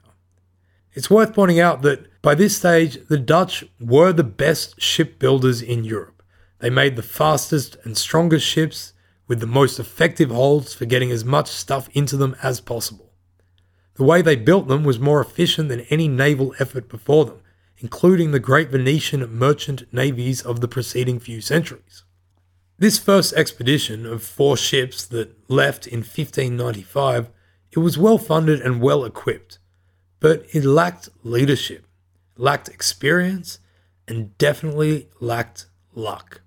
It's 0.92 1.10
worth 1.10 1.34
pointing 1.34 1.58
out 1.58 1.84
that 1.84 2.22
by 2.22 2.36
this 2.36 2.58
stage, 2.58 2.98
the 3.08 3.18
Dutch 3.18 3.64
were 3.80 4.12
the 4.12 4.26
best 4.26 4.82
shipbuilders 4.82 5.62
in 5.62 5.86
Europe. 5.86 6.22
They 6.60 6.70
made 6.70 6.98
the 6.98 7.02
fastest 7.02 7.78
and 7.86 7.98
strongest 7.98 8.46
ships 8.46 8.92
with 9.26 9.40
the 9.40 9.48
most 9.48 9.80
effective 9.80 10.32
holds 10.32 10.74
for 10.74 10.84
getting 10.84 11.12
as 11.12 11.24
much 11.24 11.48
stuff 11.48 11.88
into 11.94 12.18
them 12.18 12.36
as 12.44 12.60
possible. 12.60 13.14
The 13.94 14.04
way 14.04 14.22
they 14.22 14.36
built 14.36 14.68
them 14.68 14.84
was 14.84 15.00
more 15.00 15.22
efficient 15.22 15.70
than 15.70 15.88
any 15.90 16.10
naval 16.10 16.56
effort 16.60 16.90
before 16.90 17.24
them. 17.24 17.40
including 17.80 18.32
the 18.32 18.40
great 18.40 18.70
Venetian 18.70 19.22
merchant 19.32 19.84
navies 19.94 20.42
of 20.42 20.62
the 20.62 20.68
preceding 20.68 21.20
few 21.20 21.40
centuries. 21.42 22.04
This 22.80 23.00
first 23.00 23.34
expedition 23.34 24.06
of 24.06 24.22
four 24.22 24.56
ships 24.56 25.04
that 25.08 25.36
left 25.50 25.88
in 25.88 26.02
1595, 26.02 27.30
it 27.72 27.80
was 27.80 27.98
well 27.98 28.20
funded 28.20 28.62
and 28.62 28.80
well 28.80 29.04
equipped, 29.04 29.58
but 30.20 30.46
it 30.54 30.64
lacked 30.64 31.10
leadership, 31.24 31.88
lacked 32.38 32.70
experience, 32.70 33.58
and 34.08 34.38
definitely 34.38 35.10
lacked 35.20 35.66
luck. 35.96 36.42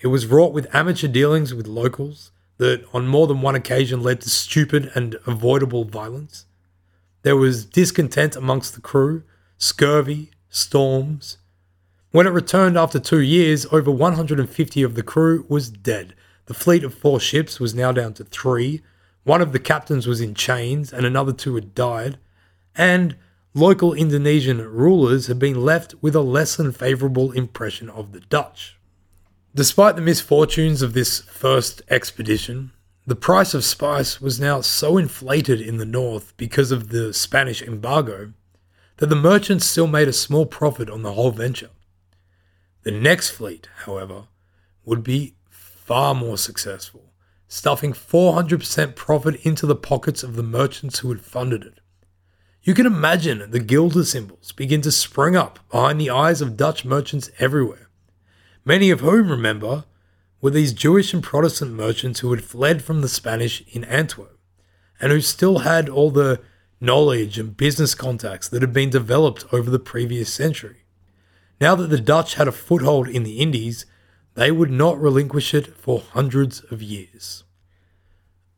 It 0.00 0.08
was 0.08 0.26
wrought 0.26 0.52
with 0.52 0.74
amateur 0.74 1.08
dealings 1.08 1.54
with 1.54 1.66
locals 1.66 2.30
that 2.58 2.84
on 2.92 3.06
more 3.06 3.26
than 3.26 3.40
one 3.40 3.54
occasion 3.54 4.02
led 4.02 4.20
to 4.20 4.28
stupid 4.28 4.92
and 4.94 5.16
avoidable 5.26 5.84
violence. 5.84 6.44
There 7.22 7.36
was 7.36 7.64
discontent 7.64 8.36
amongst 8.36 8.74
the 8.74 8.82
crew, 8.82 9.22
scurvy, 9.56 10.30
storms, 10.50 11.38
when 12.12 12.26
it 12.26 12.30
returned 12.30 12.76
after 12.76 12.98
two 12.98 13.20
years, 13.20 13.66
over 13.70 13.90
150 13.90 14.82
of 14.82 14.94
the 14.94 15.02
crew 15.02 15.44
was 15.48 15.70
dead. 15.70 16.14
The 16.46 16.54
fleet 16.54 16.82
of 16.82 16.92
four 16.92 17.20
ships 17.20 17.60
was 17.60 17.74
now 17.74 17.92
down 17.92 18.14
to 18.14 18.24
three. 18.24 18.82
One 19.22 19.40
of 19.40 19.52
the 19.52 19.60
captains 19.60 20.08
was 20.08 20.20
in 20.20 20.34
chains, 20.34 20.92
and 20.92 21.06
another 21.06 21.32
two 21.32 21.54
had 21.54 21.74
died. 21.74 22.18
And 22.74 23.16
local 23.54 23.94
Indonesian 23.94 24.58
rulers 24.58 25.28
had 25.28 25.38
been 25.38 25.64
left 25.64 25.94
with 26.00 26.16
a 26.16 26.20
less 26.20 26.56
than 26.56 26.72
favourable 26.72 27.30
impression 27.30 27.88
of 27.88 28.10
the 28.12 28.20
Dutch. 28.20 28.76
Despite 29.54 29.94
the 29.94 30.02
misfortunes 30.02 30.82
of 30.82 30.92
this 30.92 31.20
first 31.20 31.82
expedition, 31.90 32.72
the 33.06 33.16
price 33.16 33.54
of 33.54 33.64
spice 33.64 34.20
was 34.20 34.38
now 34.38 34.60
so 34.60 34.98
inflated 34.98 35.60
in 35.60 35.78
the 35.78 35.86
north 35.86 36.36
because 36.36 36.70
of 36.70 36.88
the 36.88 37.12
Spanish 37.12 37.62
embargo 37.62 38.32
that 38.96 39.06
the 39.06 39.16
merchants 39.16 39.66
still 39.66 39.86
made 39.86 40.06
a 40.08 40.12
small 40.12 40.46
profit 40.46 40.90
on 40.90 41.02
the 41.02 41.12
whole 41.12 41.30
venture. 41.30 41.70
The 42.82 42.90
next 42.90 43.30
fleet, 43.30 43.68
however, 43.84 44.28
would 44.84 45.02
be 45.02 45.34
far 45.50 46.14
more 46.14 46.38
successful, 46.38 47.12
stuffing 47.46 47.92
400% 47.92 48.94
profit 48.94 49.44
into 49.44 49.66
the 49.66 49.76
pockets 49.76 50.22
of 50.22 50.36
the 50.36 50.42
merchants 50.42 51.00
who 51.00 51.10
had 51.10 51.20
funded 51.20 51.64
it. 51.64 51.80
You 52.62 52.74
can 52.74 52.86
imagine 52.86 53.50
the 53.50 53.60
guilder 53.60 54.04
symbols 54.04 54.52
begin 54.52 54.80
to 54.82 54.92
spring 54.92 55.36
up 55.36 55.58
behind 55.70 56.00
the 56.00 56.10
eyes 56.10 56.40
of 56.40 56.56
Dutch 56.56 56.84
merchants 56.84 57.30
everywhere, 57.38 57.90
many 58.64 58.90
of 58.90 59.00
whom, 59.00 59.30
remember, 59.30 59.84
were 60.40 60.50
these 60.50 60.72
Jewish 60.72 61.12
and 61.12 61.22
Protestant 61.22 61.72
merchants 61.72 62.20
who 62.20 62.30
had 62.30 62.44
fled 62.44 62.82
from 62.82 63.00
the 63.00 63.08
Spanish 63.08 63.62
in 63.74 63.84
Antwerp 63.84 64.38
and 65.00 65.12
who 65.12 65.20
still 65.20 65.60
had 65.60 65.88
all 65.88 66.10
the 66.10 66.40
knowledge 66.80 67.38
and 67.38 67.56
business 67.56 67.94
contacts 67.94 68.48
that 68.48 68.62
had 68.62 68.72
been 68.72 68.90
developed 68.90 69.44
over 69.52 69.70
the 69.70 69.78
previous 69.78 70.32
century. 70.32 70.79
Now 71.60 71.74
that 71.74 71.88
the 71.88 72.00
Dutch 72.00 72.34
had 72.34 72.48
a 72.48 72.52
foothold 72.52 73.08
in 73.08 73.22
the 73.22 73.38
Indies, 73.38 73.84
they 74.34 74.50
would 74.50 74.70
not 74.70 75.00
relinquish 75.00 75.52
it 75.52 75.76
for 75.76 76.00
hundreds 76.00 76.60
of 76.70 76.82
years. 76.82 77.44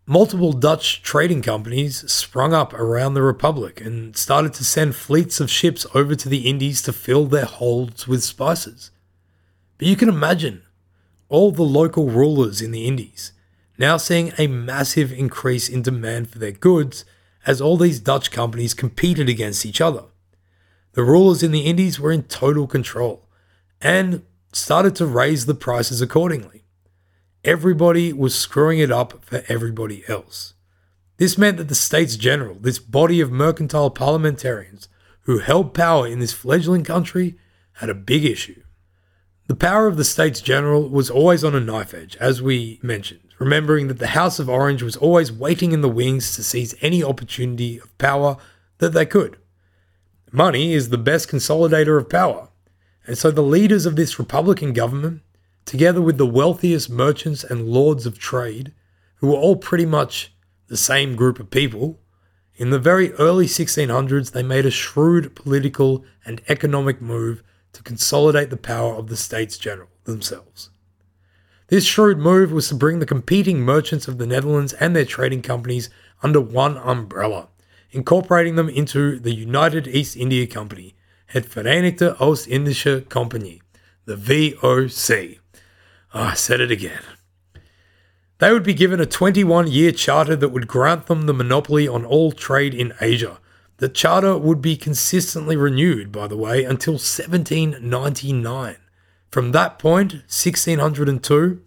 Multiple 0.06 0.52
Dutch 0.52 1.02
trading 1.02 1.42
companies 1.42 2.10
sprung 2.10 2.52
up 2.52 2.72
around 2.74 3.14
the 3.14 3.22
Republic 3.22 3.80
and 3.80 4.16
started 4.16 4.52
to 4.54 4.64
send 4.64 4.94
fleets 4.94 5.40
of 5.40 5.50
ships 5.50 5.86
over 5.94 6.14
to 6.14 6.28
the 6.28 6.48
Indies 6.48 6.82
to 6.82 6.92
fill 6.92 7.26
their 7.26 7.44
holds 7.44 8.06
with 8.06 8.22
spices. 8.22 8.90
But 9.78 9.88
you 9.88 9.96
can 9.96 10.08
imagine 10.08 10.62
all 11.28 11.50
the 11.50 11.62
local 11.62 12.08
rulers 12.08 12.60
in 12.60 12.70
the 12.70 12.86
Indies 12.86 13.32
now 13.78 13.96
seeing 13.96 14.32
a 14.38 14.46
massive 14.46 15.12
increase 15.12 15.68
in 15.68 15.82
demand 15.82 16.30
for 16.30 16.38
their 16.38 16.52
goods 16.52 17.04
as 17.46 17.60
all 17.60 17.76
these 17.76 17.98
Dutch 17.98 18.30
companies 18.30 18.74
competed 18.74 19.28
against 19.28 19.66
each 19.66 19.80
other. 19.80 20.04
The 20.92 21.04
rulers 21.04 21.42
in 21.42 21.52
the 21.52 21.62
Indies 21.62 21.98
were 21.98 22.12
in 22.12 22.24
total 22.24 22.66
control 22.66 23.28
and 23.80 24.22
started 24.52 24.94
to 24.96 25.06
raise 25.06 25.46
the 25.46 25.54
prices 25.54 26.02
accordingly. 26.02 26.64
Everybody 27.44 28.12
was 28.12 28.34
screwing 28.34 28.78
it 28.78 28.92
up 28.92 29.24
for 29.24 29.42
everybody 29.48 30.04
else. 30.06 30.54
This 31.16 31.38
meant 31.38 31.56
that 31.56 31.68
the 31.68 31.74
States 31.74 32.16
General, 32.16 32.56
this 32.56 32.78
body 32.78 33.20
of 33.20 33.32
mercantile 33.32 33.90
parliamentarians 33.90 34.88
who 35.22 35.38
held 35.38 35.74
power 35.74 36.06
in 36.06 36.18
this 36.18 36.32
fledgling 36.32 36.84
country, 36.84 37.36
had 37.74 37.88
a 37.88 37.94
big 37.94 38.24
issue. 38.24 38.62
The 39.48 39.56
power 39.56 39.86
of 39.86 39.96
the 39.96 40.04
States 40.04 40.40
General 40.40 40.88
was 40.88 41.10
always 41.10 41.42
on 41.42 41.54
a 41.54 41.60
knife 41.60 41.94
edge, 41.94 42.16
as 42.16 42.42
we 42.42 42.78
mentioned, 42.82 43.34
remembering 43.38 43.88
that 43.88 43.98
the 43.98 44.08
House 44.08 44.38
of 44.38 44.48
Orange 44.48 44.82
was 44.82 44.96
always 44.96 45.32
waiting 45.32 45.72
in 45.72 45.80
the 45.80 45.88
wings 45.88 46.36
to 46.36 46.44
seize 46.44 46.74
any 46.80 47.02
opportunity 47.02 47.78
of 47.78 47.96
power 47.98 48.36
that 48.78 48.90
they 48.90 49.06
could. 49.06 49.38
Money 50.34 50.72
is 50.72 50.88
the 50.88 50.96
best 50.96 51.28
consolidator 51.28 51.98
of 51.98 52.08
power. 52.08 52.48
And 53.06 53.18
so 53.18 53.30
the 53.30 53.42
leaders 53.42 53.84
of 53.84 53.96
this 53.96 54.18
Republican 54.18 54.72
government, 54.72 55.20
together 55.66 56.00
with 56.00 56.16
the 56.16 56.26
wealthiest 56.26 56.88
merchants 56.88 57.44
and 57.44 57.68
lords 57.68 58.06
of 58.06 58.18
trade, 58.18 58.72
who 59.16 59.26
were 59.26 59.36
all 59.36 59.56
pretty 59.56 59.84
much 59.84 60.32
the 60.68 60.76
same 60.78 61.16
group 61.16 61.38
of 61.38 61.50
people, 61.50 62.00
in 62.56 62.70
the 62.70 62.78
very 62.78 63.12
early 63.14 63.44
1600s, 63.44 64.32
they 64.32 64.42
made 64.42 64.64
a 64.64 64.70
shrewd 64.70 65.36
political 65.36 66.02
and 66.24 66.40
economic 66.48 67.02
move 67.02 67.42
to 67.74 67.82
consolidate 67.82 68.48
the 68.48 68.56
power 68.56 68.94
of 68.94 69.08
the 69.08 69.16
States 69.18 69.58
General 69.58 69.88
themselves. 70.04 70.70
This 71.68 71.84
shrewd 71.84 72.16
move 72.16 72.52
was 72.52 72.68
to 72.68 72.74
bring 72.74 73.00
the 73.00 73.06
competing 73.06 73.60
merchants 73.60 74.08
of 74.08 74.16
the 74.16 74.26
Netherlands 74.26 74.72
and 74.74 74.96
their 74.96 75.04
trading 75.04 75.42
companies 75.42 75.90
under 76.22 76.40
one 76.40 76.78
umbrella 76.78 77.48
incorporating 77.92 78.56
them 78.56 78.68
into 78.68 79.18
the 79.18 79.34
United 79.34 79.86
East 79.86 80.16
India 80.16 80.46
Company, 80.46 80.94
Het 81.26 81.46
Verenigde 81.46 82.16
Oost-Indische 82.20 83.08
Compagnie, 83.08 83.62
the 84.06 84.16
VOC. 84.16 85.38
Oh, 86.14 86.20
ah, 86.20 86.30
I 86.32 86.34
said 86.34 86.60
it 86.60 86.70
again. 86.70 87.02
They 88.38 88.52
would 88.52 88.64
be 88.64 88.74
given 88.74 89.00
a 89.00 89.06
21 89.06 89.68
year 89.68 89.92
charter 89.92 90.34
that 90.34 90.48
would 90.48 90.66
grant 90.66 91.06
them 91.06 91.22
the 91.22 91.32
monopoly 91.32 91.86
on 91.86 92.04
all 92.04 92.32
trade 92.32 92.74
in 92.74 92.92
Asia. 93.00 93.38
The 93.76 93.88
charter 93.88 94.36
would 94.36 94.60
be 94.60 94.76
consistently 94.76 95.56
renewed, 95.56 96.10
by 96.10 96.26
the 96.26 96.36
way, 96.36 96.64
until 96.64 96.94
1799. 96.94 98.76
From 99.30 99.52
that 99.52 99.78
point, 99.78 100.12
1602, 100.12 101.62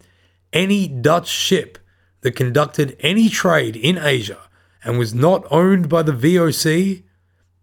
any 0.52 0.86
Dutch 0.86 1.28
ship 1.28 1.78
that 2.20 2.32
conducted 2.32 2.96
any 3.00 3.28
trade 3.28 3.76
in 3.76 3.98
Asia 3.98 4.45
and 4.86 4.98
was 4.98 5.12
not 5.12 5.44
owned 5.50 5.88
by 5.88 6.00
the 6.00 6.12
VOC 6.12 7.02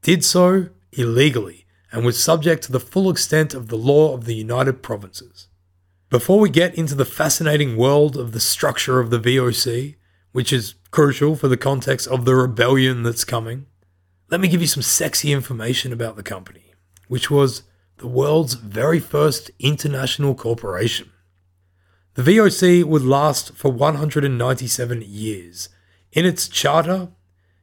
did 0.02 0.26
so 0.26 0.68
illegally 0.92 1.66
and 1.90 2.06
was 2.06 2.22
subject 2.22 2.64
to 2.64 2.72
the 2.72 2.82
full 2.82 3.10
extent 3.10 3.54
of 3.54 3.70
the 3.70 3.78
law 3.78 4.14
of 4.14 4.26
the 4.26 4.36
United 4.36 4.84
Provinces. 4.84 5.48
Before 6.10 6.38
we 6.38 6.50
get 6.50 6.76
into 6.76 6.96
the 6.96 7.06
fascinating 7.06 7.78
world 7.78 8.18
of 8.18 8.34
the 8.34 8.42
structure 8.42 9.00
of 9.00 9.10
the 9.10 9.20
VOC, 9.20 9.96
which 10.34 10.52
is 10.52 10.76
crucial 10.92 11.38
for 11.38 11.48
the 11.48 11.56
context 11.56 12.10
of 12.10 12.26
the 12.26 12.36
rebellion 12.36 13.04
that's 13.04 13.24
coming, 13.24 13.68
let 14.30 14.42
me 14.42 14.50
give 14.50 14.60
you 14.60 14.68
some 14.68 14.84
sexy 14.84 15.32
information 15.32 15.94
about 15.94 16.18
the 16.18 16.24
company, 16.24 16.74
which 17.08 17.32
was 17.32 17.64
the 18.00 18.08
world's 18.08 18.56
very 18.56 19.00
first 19.00 19.50
international 19.60 20.36
corporation. 20.36 21.10
The 22.16 22.24
VOC 22.24 22.84
would 22.84 23.04
last 23.04 23.54
for 23.54 23.72
197 23.72 25.04
years 25.08 25.70
in 26.14 26.26
its 26.26 26.48
charter, 26.48 27.10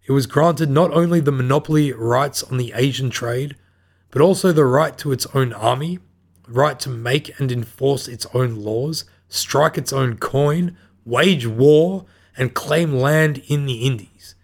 it 0.05 0.13
was 0.13 0.27
granted 0.27 0.71
not 0.71 0.93
only 0.93 1.21
the 1.21 1.33
monopoly 1.33 1.93
rights 1.93 2.43
on 2.43 2.59
the 2.59 2.73
Asian 2.75 3.09
trade, 3.09 3.57
but 4.11 4.21
also 4.21 4.51
the 4.51 4.65
right 4.65 4.99
to 4.99 5.13
its 5.13 5.27
own 5.35 5.53
army, 5.53 6.01
right 6.49 6.79
to 6.81 6.91
make 6.91 7.39
and 7.39 7.53
enforce 7.53 8.09
its 8.09 8.27
own 8.35 8.57
laws, 8.57 9.05
strike 9.29 9.79
its 9.79 9.93
own 9.93 10.17
coin, 10.19 10.77
wage 11.05 11.47
war, 11.47 12.07
and 12.37 12.53
claim 12.53 12.93
land 12.93 13.41
in 13.47 13.67
the 13.67 13.87
Indies. 13.87 14.35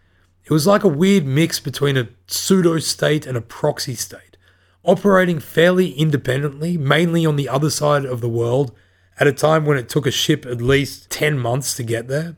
It 0.45 0.53
was 0.53 0.69
like 0.69 0.85
a 0.85 0.89
weird 0.89 1.27
mix 1.27 1.59
between 1.59 1.97
a 1.97 2.09
pseudo 2.29 2.79
state 2.79 3.27
and 3.27 3.37
a 3.37 3.41
proxy 3.41 3.97
state, 3.97 4.37
operating 4.85 5.41
fairly 5.41 5.91
independently, 5.91 6.79
mainly 6.79 7.27
on 7.27 7.35
the 7.35 7.49
other 7.49 7.71
side 7.71 8.05
of 8.05 8.21
the 8.21 8.29
world, 8.29 8.71
at 9.19 9.27
a 9.27 9.33
time 9.33 9.65
when 9.65 9.79
it 9.79 9.89
took 9.89 10.07
a 10.07 10.13
ship 10.13 10.47
at 10.47 10.63
least 10.63 11.11
10 11.11 11.37
months 11.37 11.75
to 11.75 11.83
get 11.83 12.07
there. 12.07 12.37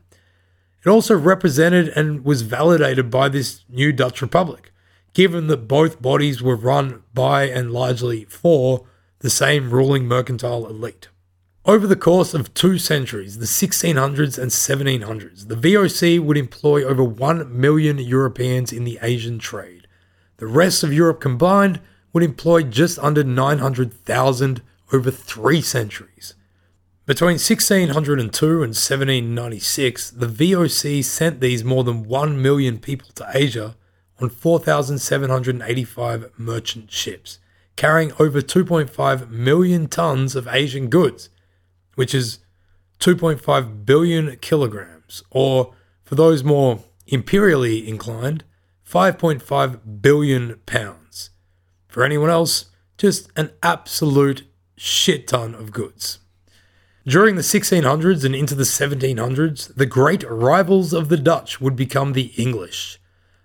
It 0.85 0.89
also 0.89 1.17
represented 1.17 1.89
and 1.89 2.23
was 2.23 2.41
validated 2.41 3.09
by 3.09 3.29
this 3.29 3.65
new 3.67 3.91
Dutch 3.91 4.21
Republic, 4.21 4.71
given 5.13 5.47
that 5.47 5.67
both 5.67 6.01
bodies 6.01 6.41
were 6.41 6.55
run 6.55 7.03
by 7.13 7.43
and 7.43 7.71
largely 7.71 8.25
for 8.25 8.85
the 9.19 9.29
same 9.29 9.71
ruling 9.71 10.05
mercantile 10.05 10.65
elite. 10.65 11.09
Over 11.65 11.85
the 11.85 11.97
course 11.97 12.33
of 12.33 12.53
two 12.53 12.77
centuries, 12.77 13.37
the 13.37 13.45
1600s 13.45 14.39
and 14.39 14.49
1700s, 14.49 15.49
the 15.49 15.55
VOC 15.55 16.19
would 16.19 16.37
employ 16.37 16.83
over 16.83 17.03
1 17.03 17.59
million 17.59 17.97
Europeans 17.97 18.71
in 18.71 18.85
the 18.85 18.97
Asian 19.01 19.37
trade. 19.39 19.87
The 20.37 20.47
rest 20.47 20.83
of 20.83 20.93
Europe 20.93 21.19
combined 21.19 21.81
would 22.13 22.23
employ 22.23 22.63
just 22.63 22.97
under 22.99 23.23
900,000 23.23 24.61
over 24.93 25.11
three 25.11 25.61
centuries. 25.61 26.33
Between 27.09 27.39
1602 27.39 28.45
and 28.61 28.75
1796, 28.75 30.11
the 30.11 30.27
VOC 30.27 31.03
sent 31.03 31.39
these 31.39 31.63
more 31.63 31.83
than 31.83 32.03
1 32.03 32.39
million 32.39 32.77
people 32.77 33.09
to 33.15 33.27
Asia 33.33 33.75
on 34.19 34.29
4,785 34.29 36.31
merchant 36.37 36.91
ships, 36.91 37.39
carrying 37.75 38.11
over 38.19 38.41
2.5 38.41 39.31
million 39.31 39.87
tons 39.87 40.35
of 40.35 40.47
Asian 40.47 40.87
goods, 40.87 41.29
which 41.95 42.13
is 42.13 42.37
2.5 42.99 43.87
billion 43.87 44.35
kilograms, 44.35 45.23
or 45.31 45.73
for 46.03 46.13
those 46.13 46.43
more 46.43 46.83
imperially 47.07 47.87
inclined, 47.87 48.43
5.5 48.87 50.01
billion 50.03 50.59
pounds. 50.67 51.31
For 51.87 52.03
anyone 52.03 52.29
else, 52.29 52.65
just 52.99 53.31
an 53.35 53.49
absolute 53.63 54.43
shit 54.77 55.27
ton 55.27 55.55
of 55.55 55.71
goods. 55.71 56.19
During 57.07 57.35
the 57.35 57.41
1600s 57.41 58.25
and 58.25 58.35
into 58.35 58.55
the 58.55 58.63
1700s, 58.63 59.73
the 59.73 59.85
great 59.85 60.23
rivals 60.29 60.91
of 60.91 61.07
the 61.07 61.17
Dutch 61.17 61.61
would 61.61 61.75
become 61.75 62.11
the 62.11 62.33
English. 62.37 62.99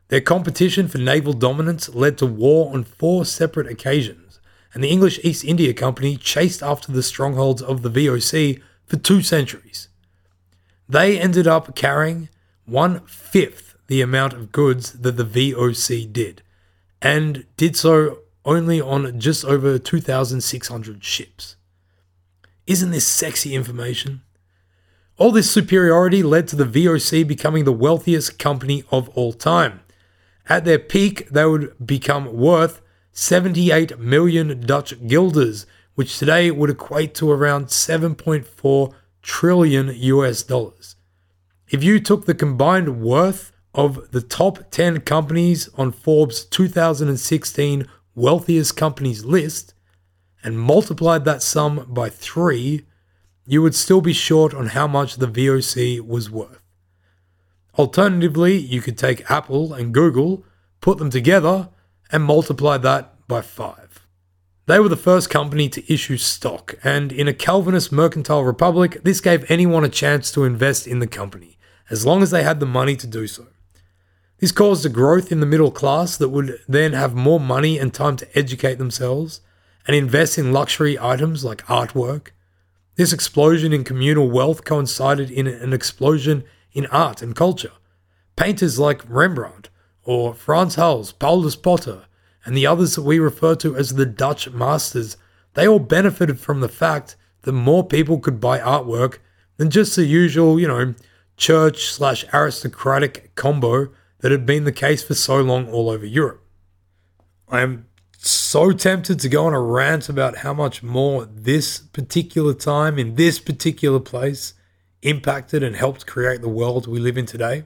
Their 0.08 0.20
competition 0.20 0.88
for 0.88 0.98
naval 0.98 1.32
dominance 1.32 1.88
led 1.88 2.18
to 2.18 2.26
war 2.26 2.74
on 2.74 2.82
four 2.82 3.24
separate 3.24 3.68
occasions, 3.68 4.40
and 4.72 4.82
the 4.82 4.90
English 4.90 5.20
East 5.22 5.44
India 5.44 5.72
Company 5.72 6.16
chased 6.16 6.62
after 6.62 6.90
the 6.90 7.02
strongholds 7.02 7.62
of 7.62 7.82
the 7.82 7.90
VOC 7.90 8.60
for 8.86 8.96
two 8.96 9.22
centuries. 9.22 9.88
They 10.88 11.18
ended 11.18 11.46
up 11.46 11.76
carrying 11.76 12.28
one 12.66 13.00
fifth 13.06 13.76
the 13.86 14.00
amount 14.00 14.32
of 14.32 14.50
goods 14.50 14.92
that 14.92 15.16
the 15.16 15.24
VOC 15.24 16.12
did, 16.12 16.42
and 17.00 17.46
did 17.56 17.76
so 17.76 18.18
only 18.44 18.80
on 18.80 19.20
just 19.20 19.44
over 19.44 19.78
2,600 19.78 21.04
ships. 21.04 21.56
Isn't 22.66 22.92
this 22.92 23.06
sexy 23.06 23.54
information? 23.54 24.22
All 25.18 25.30
this 25.30 25.50
superiority 25.50 26.22
led 26.22 26.48
to 26.48 26.56
the 26.56 26.64
VOC 26.64 27.26
becoming 27.26 27.64
the 27.64 27.72
wealthiest 27.72 28.38
company 28.38 28.84
of 28.90 29.10
all 29.10 29.32
time. 29.34 29.80
At 30.48 30.64
their 30.64 30.78
peak, 30.78 31.28
they 31.28 31.44
would 31.44 31.74
become 31.84 32.34
worth 32.34 32.80
78 33.12 33.98
million 33.98 34.60
Dutch 34.60 35.06
guilders, 35.06 35.66
which 35.94 36.18
today 36.18 36.50
would 36.50 36.70
equate 36.70 37.14
to 37.16 37.30
around 37.30 37.66
7.4 37.66 38.94
trillion 39.22 39.94
US 39.94 40.42
dollars. 40.42 40.96
If 41.68 41.84
you 41.84 42.00
took 42.00 42.24
the 42.24 42.34
combined 42.34 43.00
worth 43.02 43.52
of 43.74 44.10
the 44.10 44.22
top 44.22 44.70
10 44.70 45.00
companies 45.00 45.68
on 45.76 45.92
Forbes 45.92 46.44
2016 46.46 47.86
wealthiest 48.14 48.76
companies 48.76 49.24
list, 49.24 49.73
and 50.44 50.60
multiplied 50.60 51.24
that 51.24 51.42
sum 51.42 51.86
by 51.88 52.10
three, 52.10 52.84
you 53.46 53.62
would 53.62 53.74
still 53.74 54.02
be 54.02 54.12
short 54.12 54.54
on 54.54 54.66
how 54.68 54.86
much 54.86 55.16
the 55.16 55.26
VOC 55.26 56.00
was 56.00 56.30
worth. 56.30 56.62
Alternatively, 57.78 58.56
you 58.56 58.80
could 58.80 58.96
take 58.96 59.30
Apple 59.30 59.72
and 59.72 59.92
Google, 59.92 60.44
put 60.80 60.98
them 60.98 61.10
together, 61.10 61.70
and 62.12 62.22
multiply 62.22 62.76
that 62.76 63.26
by 63.26 63.40
five. 63.40 64.06
They 64.66 64.78
were 64.78 64.88
the 64.88 64.96
first 64.96 65.28
company 65.28 65.68
to 65.70 65.92
issue 65.92 66.16
stock, 66.16 66.74
and 66.84 67.10
in 67.10 67.26
a 67.26 67.34
Calvinist 67.34 67.90
mercantile 67.90 68.44
republic, 68.44 69.02
this 69.02 69.20
gave 69.20 69.50
anyone 69.50 69.84
a 69.84 69.88
chance 69.88 70.30
to 70.32 70.44
invest 70.44 70.86
in 70.86 71.00
the 71.00 71.06
company, 71.06 71.58
as 71.90 72.06
long 72.06 72.22
as 72.22 72.30
they 72.30 72.42
had 72.42 72.60
the 72.60 72.66
money 72.66 72.96
to 72.96 73.06
do 73.06 73.26
so. 73.26 73.46
This 74.38 74.52
caused 74.52 74.86
a 74.86 74.90
growth 74.90 75.32
in 75.32 75.40
the 75.40 75.46
middle 75.46 75.70
class 75.70 76.16
that 76.16 76.28
would 76.28 76.60
then 76.68 76.92
have 76.92 77.14
more 77.14 77.40
money 77.40 77.78
and 77.78 77.92
time 77.92 78.16
to 78.16 78.38
educate 78.38 78.76
themselves 78.76 79.40
and 79.86 79.96
invest 79.96 80.38
in 80.38 80.52
luxury 80.52 80.98
items 80.98 81.44
like 81.44 81.66
artwork. 81.66 82.28
This 82.96 83.12
explosion 83.12 83.72
in 83.72 83.84
communal 83.84 84.30
wealth 84.30 84.64
coincided 84.64 85.30
in 85.30 85.46
an 85.46 85.72
explosion 85.72 86.44
in 86.72 86.86
art 86.86 87.22
and 87.22 87.34
culture. 87.34 87.72
Painters 88.36 88.78
like 88.78 89.02
Rembrandt 89.08 89.68
or 90.04 90.34
Frans 90.34 90.76
Hals, 90.76 91.12
Paulus 91.12 91.56
Potter, 91.56 92.04
and 92.44 92.56
the 92.56 92.66
others 92.66 92.94
that 92.94 93.02
we 93.02 93.18
refer 93.18 93.54
to 93.56 93.76
as 93.76 93.94
the 93.94 94.06
Dutch 94.06 94.50
masters, 94.50 95.16
they 95.54 95.66
all 95.66 95.78
benefited 95.78 96.38
from 96.38 96.60
the 96.60 96.68
fact 96.68 97.16
that 97.42 97.52
more 97.52 97.86
people 97.86 98.18
could 98.18 98.40
buy 98.40 98.58
artwork 98.58 99.18
than 99.56 99.70
just 99.70 99.96
the 99.96 100.04
usual, 100.04 100.58
you 100.58 100.68
know, 100.68 100.94
church 101.36 101.86
slash 101.86 102.24
aristocratic 102.32 103.34
combo 103.34 103.88
that 104.18 104.32
had 104.32 104.46
been 104.46 104.64
the 104.64 104.72
case 104.72 105.02
for 105.02 105.14
so 105.14 105.40
long 105.40 105.68
all 105.68 105.90
over 105.90 106.06
Europe. 106.06 106.42
I 107.48 107.60
am 107.60 107.86
so 108.30 108.72
tempted 108.72 109.20
to 109.20 109.28
go 109.28 109.46
on 109.46 109.54
a 109.54 109.60
rant 109.60 110.08
about 110.08 110.38
how 110.38 110.54
much 110.54 110.82
more 110.82 111.26
this 111.26 111.78
particular 111.78 112.54
time 112.54 112.98
in 112.98 113.16
this 113.16 113.38
particular 113.38 114.00
place 114.00 114.54
impacted 115.02 115.62
and 115.62 115.76
helped 115.76 116.06
create 116.06 116.40
the 116.40 116.48
world 116.48 116.86
we 116.86 116.98
live 116.98 117.18
in 117.18 117.26
today, 117.26 117.64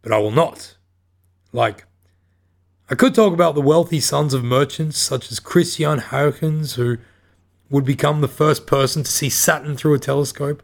but 0.00 0.12
I 0.12 0.18
will 0.18 0.30
not. 0.30 0.76
Like, 1.52 1.86
I 2.88 2.94
could 2.94 3.14
talk 3.14 3.32
about 3.32 3.54
the 3.54 3.60
wealthy 3.60 3.98
sons 3.98 4.34
of 4.34 4.44
merchants 4.44 4.98
such 4.98 5.32
as 5.32 5.40
Christian 5.40 5.98
Huygens, 5.98 6.74
who 6.74 6.98
would 7.68 7.84
become 7.84 8.20
the 8.20 8.28
first 8.28 8.66
person 8.66 9.02
to 9.02 9.10
see 9.10 9.30
Saturn 9.30 9.76
through 9.76 9.94
a 9.94 9.98
telescope, 9.98 10.62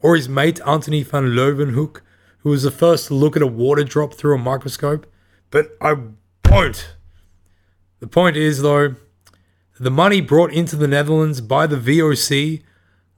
or 0.00 0.16
his 0.16 0.28
mate 0.28 0.60
Antony 0.66 1.02
van 1.02 1.34
Leeuwenhoek, 1.36 2.00
who 2.38 2.50
was 2.50 2.64
the 2.64 2.70
first 2.70 3.08
to 3.08 3.14
look 3.14 3.36
at 3.36 3.42
a 3.42 3.46
water 3.46 3.84
drop 3.84 4.14
through 4.14 4.34
a 4.34 4.38
microscope, 4.38 5.06
but 5.50 5.76
I 5.80 5.96
won't. 6.48 6.95
The 8.00 8.06
point 8.06 8.36
is, 8.36 8.62
though, 8.62 8.96
the 9.78 9.90
money 9.90 10.20
brought 10.20 10.52
into 10.52 10.76
the 10.76 10.88
Netherlands 10.88 11.40
by 11.40 11.66
the 11.66 11.76
VOC 11.76 12.62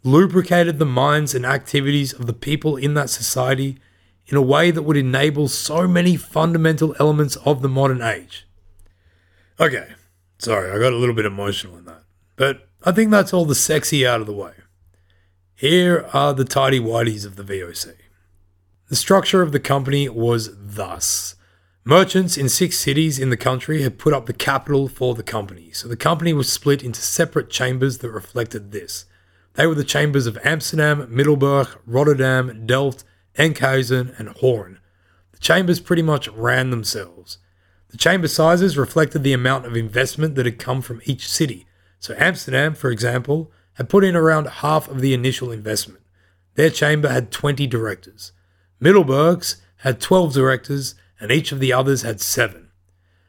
lubricated 0.04 0.78
the 0.78 0.86
minds 0.86 1.34
and 1.34 1.44
activities 1.44 2.12
of 2.12 2.26
the 2.26 2.32
people 2.32 2.76
in 2.76 2.94
that 2.94 3.10
society 3.10 3.78
in 4.26 4.36
a 4.36 4.42
way 4.42 4.70
that 4.70 4.82
would 4.82 4.96
enable 4.96 5.48
so 5.48 5.88
many 5.88 6.16
fundamental 6.16 6.94
elements 7.00 7.36
of 7.36 7.62
the 7.62 7.68
modern 7.68 8.02
age. 8.02 8.46
Okay, 9.58 9.88
sorry, 10.38 10.70
I 10.70 10.78
got 10.78 10.92
a 10.92 10.96
little 10.96 11.14
bit 11.14 11.26
emotional 11.26 11.76
in 11.76 11.84
that, 11.86 12.04
but 12.36 12.68
I 12.84 12.92
think 12.92 13.10
that's 13.10 13.32
all 13.32 13.44
the 13.44 13.54
sexy 13.54 14.06
out 14.06 14.20
of 14.20 14.26
the 14.26 14.32
way. 14.32 14.52
Here 15.54 16.08
are 16.12 16.32
the 16.32 16.44
tidy 16.44 16.78
whities 16.78 17.26
of 17.26 17.36
the 17.36 17.42
VOC. 17.42 17.94
The 18.88 18.96
structure 18.96 19.42
of 19.42 19.52
the 19.52 19.60
company 19.60 20.08
was 20.08 20.50
thus 20.54 21.34
Merchants 21.88 22.36
in 22.36 22.50
six 22.50 22.76
cities 22.76 23.18
in 23.18 23.30
the 23.30 23.36
country 23.38 23.80
had 23.80 23.96
put 23.96 24.12
up 24.12 24.26
the 24.26 24.34
capital 24.34 24.88
for 24.88 25.14
the 25.14 25.22
company, 25.22 25.70
so 25.72 25.88
the 25.88 25.96
company 25.96 26.34
was 26.34 26.52
split 26.52 26.82
into 26.82 27.00
separate 27.00 27.48
chambers 27.48 27.96
that 27.98 28.10
reflected 28.10 28.72
this. 28.72 29.06
They 29.54 29.66
were 29.66 29.74
the 29.74 29.84
chambers 29.84 30.26
of 30.26 30.36
Amsterdam, 30.44 31.08
Middelburg, 31.08 31.78
Rotterdam, 31.86 32.66
Delft, 32.66 33.04
Enkhuizen, 33.38 34.18
and 34.18 34.28
Hoorn. 34.36 34.80
The 35.32 35.38
chambers 35.38 35.80
pretty 35.80 36.02
much 36.02 36.28
ran 36.28 36.68
themselves. 36.68 37.38
The 37.88 37.96
chamber 37.96 38.28
sizes 38.28 38.76
reflected 38.76 39.22
the 39.22 39.32
amount 39.32 39.64
of 39.64 39.74
investment 39.74 40.34
that 40.34 40.44
had 40.44 40.58
come 40.58 40.82
from 40.82 41.00
each 41.06 41.26
city. 41.26 41.66
So 42.00 42.14
Amsterdam, 42.18 42.74
for 42.74 42.90
example, 42.90 43.50
had 43.76 43.88
put 43.88 44.04
in 44.04 44.14
around 44.14 44.46
half 44.46 44.88
of 44.88 45.00
the 45.00 45.14
initial 45.14 45.50
investment. 45.50 46.02
Their 46.54 46.68
chamber 46.68 47.08
had 47.08 47.30
20 47.30 47.66
directors. 47.66 48.32
Middelburg's 48.78 49.62
had 49.78 50.02
12 50.02 50.34
directors 50.34 50.94
and 51.20 51.30
each 51.30 51.52
of 51.52 51.60
the 51.60 51.72
others 51.72 52.02
had 52.02 52.20
seven. 52.20 52.70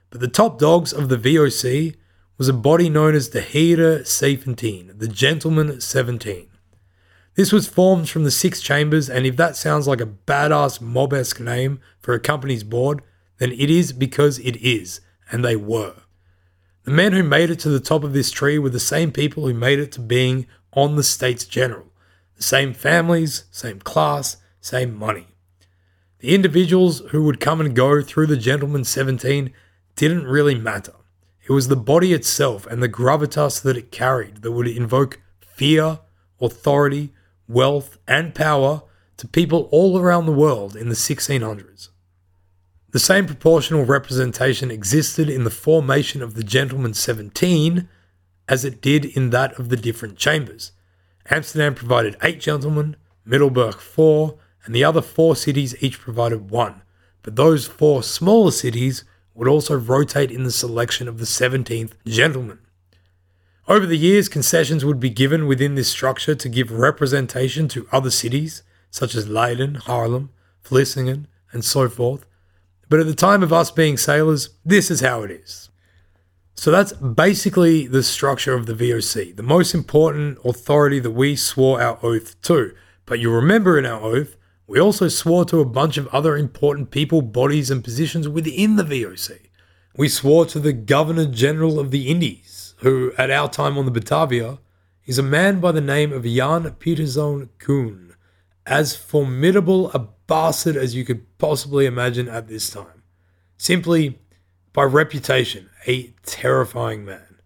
But 0.10 0.22
the 0.22 0.28
top 0.28 0.58
dogs 0.60 0.92
of 0.92 1.10
the 1.10 1.18
VOC 1.18 1.96
was 2.38 2.48
a 2.48 2.54
body 2.54 2.90
known 2.90 3.16
as 3.16 3.30
the 3.30 3.42
Heren 3.42 4.08
17, 4.08 4.94
the 4.98 5.08
Gentleman 5.08 5.82
17. 5.82 6.48
This 7.36 7.52
was 7.52 7.68
formed 7.68 8.10
from 8.10 8.24
the 8.24 8.32
six 8.32 8.62
chambers, 8.62 9.10
and 9.10 9.26
if 9.26 9.36
that 9.38 9.56
sounds 9.56 9.88
like 9.88 10.02
a 10.02 10.06
badass 10.06 10.82
mob 10.82 11.14
esque 11.14 11.40
name 11.40 11.80
for 12.00 12.14
a 12.14 12.20
company's 12.20 12.64
board, 12.64 13.02
then 13.38 13.52
it 13.52 13.70
is 13.70 13.94
because 13.94 14.40
it 14.40 14.56
is, 14.58 15.02
and 15.32 15.44
they 15.44 15.56
were. 15.56 15.96
The 16.84 16.92
men 16.92 17.14
who 17.14 17.24
made 17.24 17.50
it 17.50 17.60
to 17.60 17.70
the 17.70 17.80
top 17.80 18.04
of 18.04 18.14
this 18.14 18.32
tree 18.32 18.58
were 18.58 18.70
the 18.70 18.80
same 18.80 19.12
people 19.12 19.46
who 19.46 19.54
made 19.54 19.80
it 19.80 19.92
to 19.94 20.02
being 20.02 20.48
on 20.74 20.96
the 20.96 21.04
States 21.04 21.46
General. 21.46 21.86
The 22.36 22.44
same 22.44 22.74
families, 22.74 23.46
same 23.52 23.80
class, 23.80 24.38
same 24.60 24.96
money. 24.96 25.28
The 26.20 26.36
individuals 26.36 27.00
who 27.12 27.24
would 27.24 27.40
come 27.40 27.62
and 27.62 27.74
go 27.74 28.02
through 28.02 28.28
the 28.28 28.38
Gentleman 28.38 28.84
17 28.84 29.54
didn't 29.96 30.28
really 30.28 30.56
matter. 30.56 30.94
It 31.48 31.54
was 31.54 31.70
the 31.70 31.78
body 31.78 32.14
itself 32.14 32.68
and 32.68 32.84
the 32.84 32.90
gravitas 32.90 33.62
that 33.62 33.78
it 33.78 33.92
carried 33.92 34.42
that 34.42 34.52
would 34.52 34.68
invoke 34.68 35.22
fear, 35.40 36.00
authority, 36.42 37.14
wealth, 37.48 37.98
and 38.08 38.36
power 38.36 38.84
to 39.18 39.28
people 39.28 39.70
all 39.72 39.98
around 39.98 40.26
the 40.26 40.34
world 40.34 40.76
in 40.76 40.90
the 40.90 40.96
1600s. 40.96 41.90
The 42.92 43.00
same 43.00 43.26
proportional 43.26 43.86
representation 43.86 44.72
existed 44.72 45.30
in 45.30 45.46
the 45.46 45.50
formation 45.50 46.22
of 46.22 46.34
the 46.34 46.44
Gentleman 46.44 46.94
17 46.94 47.88
as 48.48 48.66
it 48.66 48.82
did 48.82 49.06
in 49.06 49.30
that 49.30 49.58
of 49.58 49.70
the 49.70 49.78
different 49.78 50.18
chambers. 50.18 50.72
Amsterdam 51.30 51.76
provided 51.76 52.18
eight 52.24 52.42
gentlemen, 52.42 52.96
Middelburg 53.26 53.76
four, 53.76 54.38
and 54.70 54.76
the 54.76 54.84
other 54.84 55.02
four 55.02 55.36
cities 55.36 55.74
each 55.82 56.00
provided 56.00 56.52
one, 56.52 56.84
but 57.24 57.36
those 57.36 57.66
four 57.66 58.04
smaller 58.04 58.52
cities 58.52 59.04
would 59.34 59.48
also 59.48 59.76
rotate 59.76 60.30
in 60.30 60.44
the 60.44 60.52
selection 60.52 61.08
of 61.08 61.18
the 61.18 61.26
17th 61.26 61.94
gentleman. 62.06 62.60
Over 63.68 63.88
the 63.88 63.98
years, 63.98 64.30
concessions 64.30 64.86
would 64.86 65.00
be 65.00 65.10
given 65.10 65.48
within 65.48 65.74
this 65.74 65.90
structure 65.90 66.36
to 66.36 66.48
give 66.48 66.70
representation 66.70 67.68
to 67.70 67.88
other 67.92 68.12
cities, 68.12 68.62
such 68.92 69.16
as 69.16 69.28
Leiden, 69.28 69.78
Haarlem, 69.88 70.30
Vlissingen, 70.64 71.26
and 71.52 71.66
so 71.66 71.90
forth. 71.90 72.28
But 72.90 73.00
at 73.00 73.08
the 73.08 73.16
time 73.16 73.42
of 73.42 73.52
us 73.52 73.72
being 73.72 73.98
sailors, 73.98 74.50
this 74.64 74.92
is 74.92 75.02
how 75.02 75.24
it 75.24 75.32
is. 75.32 75.72
So 76.54 76.70
that's 76.70 76.94
basically 76.94 77.88
the 77.88 78.04
structure 78.04 78.54
of 78.54 78.68
the 78.68 78.76
VOC, 78.76 79.36
the 79.36 79.42
most 79.42 79.74
important 79.74 80.38
authority 80.46 81.00
that 81.00 81.10
we 81.10 81.36
swore 81.36 81.82
our 81.82 81.98
oath 82.04 82.40
to. 82.44 82.76
But 83.08 83.18
you 83.18 83.32
remember 83.32 83.80
in 83.80 83.88
our 83.88 84.00
oath, 84.00 84.36
we 84.70 84.80
also 84.80 85.08
swore 85.08 85.46
to 85.46 85.60
a 85.60 85.66
bunch 85.66 85.98
of 85.98 86.08
other 86.10 86.38
important 86.38 86.92
people, 86.92 87.24
bodies, 87.24 87.72
and 87.72 87.84
positions 87.84 88.30
within 88.30 88.76
the 88.76 88.84
VOC. 88.84 89.48
We 89.98 90.08
swore 90.08 90.46
to 90.46 90.60
the 90.60 90.74
Governor 90.74 91.26
General 91.26 91.80
of 91.80 91.90
the 91.90 92.08
Indies, 92.08 92.76
who, 92.78 93.12
at 93.18 93.32
our 93.32 93.50
time 93.50 93.80
on 93.80 93.86
the 93.86 93.92
Batavia, 93.92 94.60
is 95.08 95.18
a 95.18 95.24
man 95.24 95.60
by 95.60 95.72
the 95.72 95.82
name 95.82 96.14
of 96.14 96.24
Jan 96.24 96.66
Pieterszoon 96.66 97.50
Coen, 97.58 98.12
as 98.68 98.96
formidable 98.96 99.90
a 99.92 100.08
bastard 100.28 100.78
as 100.78 100.94
you 100.94 101.04
could 101.04 101.26
possibly 101.40 101.88
imagine 101.88 102.28
at 102.30 102.48
this 102.48 102.70
time. 102.70 103.02
Simply, 103.58 104.20
by 104.72 104.84
reputation, 104.84 105.72
a 105.88 106.14
terrifying 106.28 107.04
man. 107.04 107.40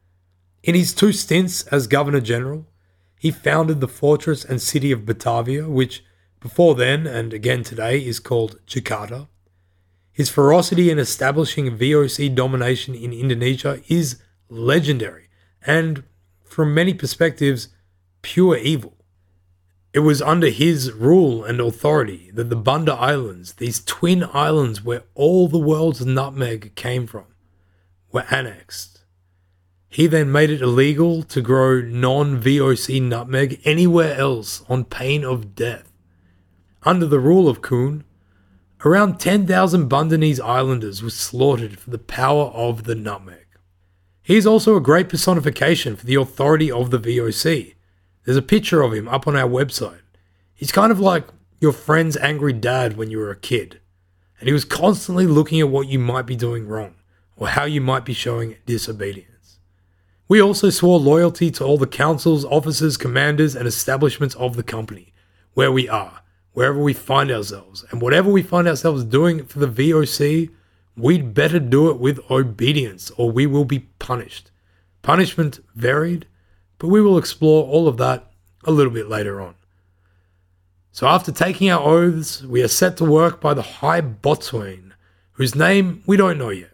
In 0.61 0.75
his 0.75 0.93
two 0.93 1.13
stints 1.13 1.65
as 1.67 1.87
Governor 1.87 2.19
General, 2.19 2.67
he 3.17 3.31
founded 3.31 3.79
the 3.79 3.87
fortress 3.87 4.43
and 4.43 4.61
city 4.61 4.91
of 4.91 5.05
Batavia, 5.05 5.69
which 5.69 6.03
before 6.43 6.75
then 6.75 7.07
and 7.07 7.33
again 7.33 7.63
today 7.63 8.05
is 8.05 8.19
called 8.19 8.59
Jakarta. 8.67 9.29
His 10.11 10.29
ferocity 10.29 10.91
in 10.91 10.99
establishing 10.99 11.77
VOC 11.77 12.35
domination 12.35 12.93
in 12.93 13.13
Indonesia 13.13 13.81
is 13.87 14.21
legendary 14.49 15.29
and, 15.65 16.03
from 16.43 16.73
many 16.73 16.93
perspectives, 16.93 17.69
pure 18.21 18.57
evil. 18.57 18.97
It 19.93 19.99
was 19.99 20.21
under 20.21 20.49
his 20.49 20.91
rule 20.91 21.45
and 21.45 21.61
authority 21.61 22.29
that 22.33 22.49
the 22.49 22.57
Banda 22.57 22.93
Islands, 22.93 23.53
these 23.53 23.81
twin 23.81 24.25
islands 24.33 24.83
where 24.83 25.03
all 25.15 25.47
the 25.47 25.57
world's 25.57 26.05
nutmeg 26.05 26.75
came 26.75 27.07
from, 27.07 27.27
were 28.11 28.25
annexed. 28.29 29.05
He 29.87 30.07
then 30.07 30.29
made 30.29 30.49
it 30.49 30.61
illegal 30.61 31.23
to 31.23 31.41
grow 31.41 31.79
non 31.79 32.41
VOC 32.41 33.01
nutmeg 33.01 33.61
anywhere 33.63 34.17
else 34.17 34.61
on 34.67 34.83
pain 34.83 35.23
of 35.23 35.55
death. 35.55 35.92
Under 36.85 37.05
the 37.05 37.19
rule 37.19 37.47
of 37.47 37.61
Coen, 37.61 38.03
around 38.83 39.17
10,000 39.17 39.89
Bandanese 39.89 40.41
islanders 40.41 41.01
were 41.01 41.09
slaughtered 41.09 41.79
for 41.79 41.89
the 41.89 41.97
power 41.97 42.47
of 42.47 42.83
the 42.83 42.95
nutmeg. 42.95 43.45
He 44.21 44.35
is 44.35 44.45
also 44.45 44.75
a 44.75 44.81
great 44.81 45.07
personification 45.07 45.95
for 45.95 46.05
the 46.05 46.15
authority 46.15 46.69
of 46.69 46.91
the 46.91 46.99
VOC. 46.99 47.75
There's 48.25 48.37
a 48.37 48.41
picture 48.41 48.81
of 48.81 48.93
him 48.93 49.07
up 49.07 49.27
on 49.27 49.35
our 49.35 49.47
website. 49.47 50.01
He's 50.53 50.73
kind 50.73 50.91
of 50.91 50.99
like 50.99 51.27
your 51.61 51.71
friend's 51.71 52.17
angry 52.17 52.51
dad 52.51 52.97
when 52.97 53.09
you 53.09 53.17
were 53.17 53.31
a 53.31 53.37
kid, 53.37 53.79
and 54.39 54.47
he 54.47 54.53
was 54.53 54.65
constantly 54.65 55.25
looking 55.25 55.61
at 55.61 55.69
what 55.69 55.87
you 55.87 55.99
might 55.99 56.25
be 56.25 56.35
doing 56.35 56.67
wrong 56.67 56.95
or 57.37 57.49
how 57.49 57.63
you 57.63 57.79
might 57.79 58.03
be 58.03 58.13
showing 58.13 58.57
disobedience. 58.65 59.59
We 60.27 60.41
also 60.41 60.69
swore 60.69 60.99
loyalty 60.99 61.49
to 61.51 61.63
all 61.63 61.77
the 61.77 61.87
councils, 61.87 62.43
officers, 62.43 62.97
commanders, 62.97 63.55
and 63.55 63.67
establishments 63.67 64.35
of 64.35 64.57
the 64.57 64.63
company, 64.63 65.13
where 65.53 65.71
we 65.71 65.87
are, 65.87 66.22
wherever 66.53 66.79
we 66.79 66.93
find 66.93 67.31
ourselves, 67.31 67.83
and 67.91 68.01
whatever 68.01 68.31
we 68.31 68.41
find 68.41 68.67
ourselves 68.67 69.03
doing 69.03 69.45
for 69.45 69.59
the 69.59 69.67
VOC, 69.67 70.49
we'd 70.95 71.33
better 71.33 71.59
do 71.59 71.89
it 71.89 71.99
with 71.99 72.19
obedience 72.29 73.11
or 73.17 73.31
we 73.31 73.45
will 73.45 73.65
be 73.65 73.79
punished. 73.99 74.51
Punishment 75.01 75.59
varied, 75.75 76.27
but 76.77 76.87
we 76.87 77.01
will 77.01 77.17
explore 77.17 77.65
all 77.65 77.87
of 77.87 77.97
that 77.97 78.31
a 78.65 78.71
little 78.71 78.93
bit 78.93 79.09
later 79.09 79.41
on. 79.41 79.55
So, 80.91 81.07
after 81.07 81.31
taking 81.31 81.71
our 81.71 81.81
oaths, 81.81 82.43
we 82.43 82.61
are 82.61 82.67
set 82.67 82.97
to 82.97 83.05
work 83.05 83.41
by 83.41 83.55
the 83.55 83.63
High 83.63 84.01
Boatswain, 84.01 84.93
whose 85.33 85.55
name 85.55 86.03
we 86.05 86.17
don't 86.17 86.37
know 86.37 86.51
yet. 86.51 86.69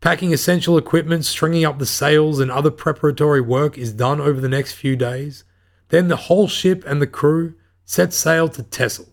Packing 0.00 0.32
essential 0.32 0.78
equipment, 0.78 1.26
stringing 1.26 1.66
up 1.66 1.78
the 1.78 1.84
sails, 1.84 2.40
and 2.40 2.50
other 2.50 2.70
preparatory 2.70 3.42
work 3.42 3.76
is 3.76 3.92
done 3.92 4.22
over 4.22 4.40
the 4.40 4.48
next 4.48 4.72
few 4.72 4.96
days. 4.96 5.44
Then 5.90 6.08
the 6.08 6.16
whole 6.16 6.48
ship 6.48 6.82
and 6.86 7.02
the 7.02 7.06
crew 7.06 7.54
set 7.90 8.12
sail 8.12 8.48
to 8.48 8.62
Texel, 8.62 9.08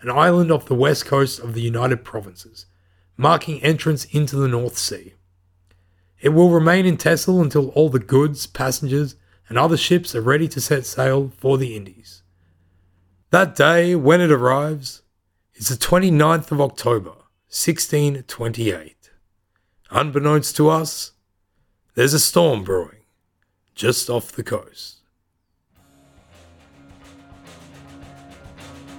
an 0.00 0.10
island 0.10 0.50
off 0.50 0.66
the 0.66 0.74
west 0.74 1.06
coast 1.06 1.38
of 1.38 1.54
the 1.54 1.60
United 1.60 2.04
Provinces, 2.04 2.66
marking 3.16 3.62
entrance 3.62 4.04
into 4.06 4.34
the 4.34 4.48
North 4.48 4.76
Sea. 4.76 5.14
It 6.20 6.30
will 6.30 6.50
remain 6.50 6.86
in 6.86 6.96
Texel 6.96 7.40
until 7.40 7.68
all 7.68 7.88
the 7.88 8.00
goods, 8.00 8.48
passengers, 8.48 9.14
and 9.48 9.56
other 9.56 9.76
ships 9.76 10.12
are 10.16 10.20
ready 10.20 10.48
to 10.48 10.60
set 10.60 10.84
sail 10.84 11.30
for 11.36 11.56
the 11.56 11.76
Indies. 11.76 12.24
That 13.30 13.54
day, 13.54 13.94
when 13.94 14.20
it 14.20 14.32
arrives, 14.32 15.02
is 15.54 15.68
the 15.68 15.76
29th 15.76 16.50
of 16.50 16.60
October, 16.60 17.10
1628. 17.46 19.10
Unbeknownst 19.92 20.56
to 20.56 20.68
us, 20.68 21.12
there's 21.94 22.12
a 22.12 22.18
storm 22.18 22.64
brewing 22.64 23.04
just 23.76 24.10
off 24.10 24.32
the 24.32 24.42
coast. 24.42 24.95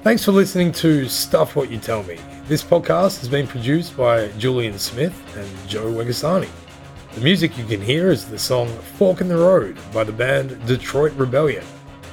Thanks 0.08 0.24
for 0.24 0.32
listening 0.32 0.72
to 0.72 1.10
Stuff 1.10 1.58
What 1.58 1.70
You 1.70 1.80
Tell 1.80 2.02
Me. 2.04 2.18
This 2.46 2.64
podcast 2.64 3.20
has 3.20 3.28
been 3.28 3.46
produced 3.46 3.98
by 3.98 4.30
Julian 4.38 4.80
Smith 4.80 5.14
and 5.36 5.70
Joe 5.70 5.92
Wegasani. 5.92 6.48
The 7.14 7.20
music 7.20 7.58
you 7.58 7.66
can 7.66 7.82
hear 7.82 8.10
is 8.10 8.24
the 8.24 8.40
song 8.40 8.70
Fork 8.98 9.20
in 9.20 9.28
the 9.28 9.36
Road 9.36 9.78
by 9.94 10.06
the 10.06 10.14
band 10.14 10.66
Detroit 10.66 11.12
Rebellion. 11.18 11.66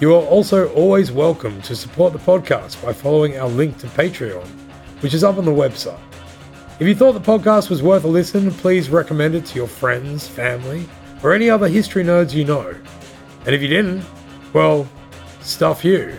You 0.00 0.14
are 0.14 0.22
also 0.22 0.68
always 0.74 1.12
welcome 1.12 1.62
to 1.62 1.76
support 1.76 2.12
the 2.12 2.18
podcast 2.18 2.84
by 2.84 2.92
following 2.92 3.38
our 3.38 3.48
link 3.48 3.78
to 3.78 3.86
Patreon, 3.86 4.46
which 5.00 5.14
is 5.14 5.24
up 5.24 5.38
on 5.38 5.46
the 5.46 5.50
website. 5.50 5.98
If 6.78 6.86
you 6.86 6.94
thought 6.94 7.12
the 7.12 7.20
podcast 7.20 7.70
was 7.70 7.82
worth 7.82 8.04
a 8.04 8.08
listen, 8.08 8.50
please 8.50 8.90
recommend 8.90 9.34
it 9.34 9.46
to 9.46 9.54
your 9.56 9.66
friends, 9.66 10.28
family, 10.28 10.86
or 11.22 11.32
any 11.32 11.48
other 11.48 11.68
history 11.68 12.04
nerds 12.04 12.34
you 12.34 12.44
know. 12.44 12.74
And 13.46 13.54
if 13.54 13.62
you 13.62 13.68
didn't, 13.68 14.04
well, 14.52 14.86
stuff 15.40 15.86
you. 15.86 16.18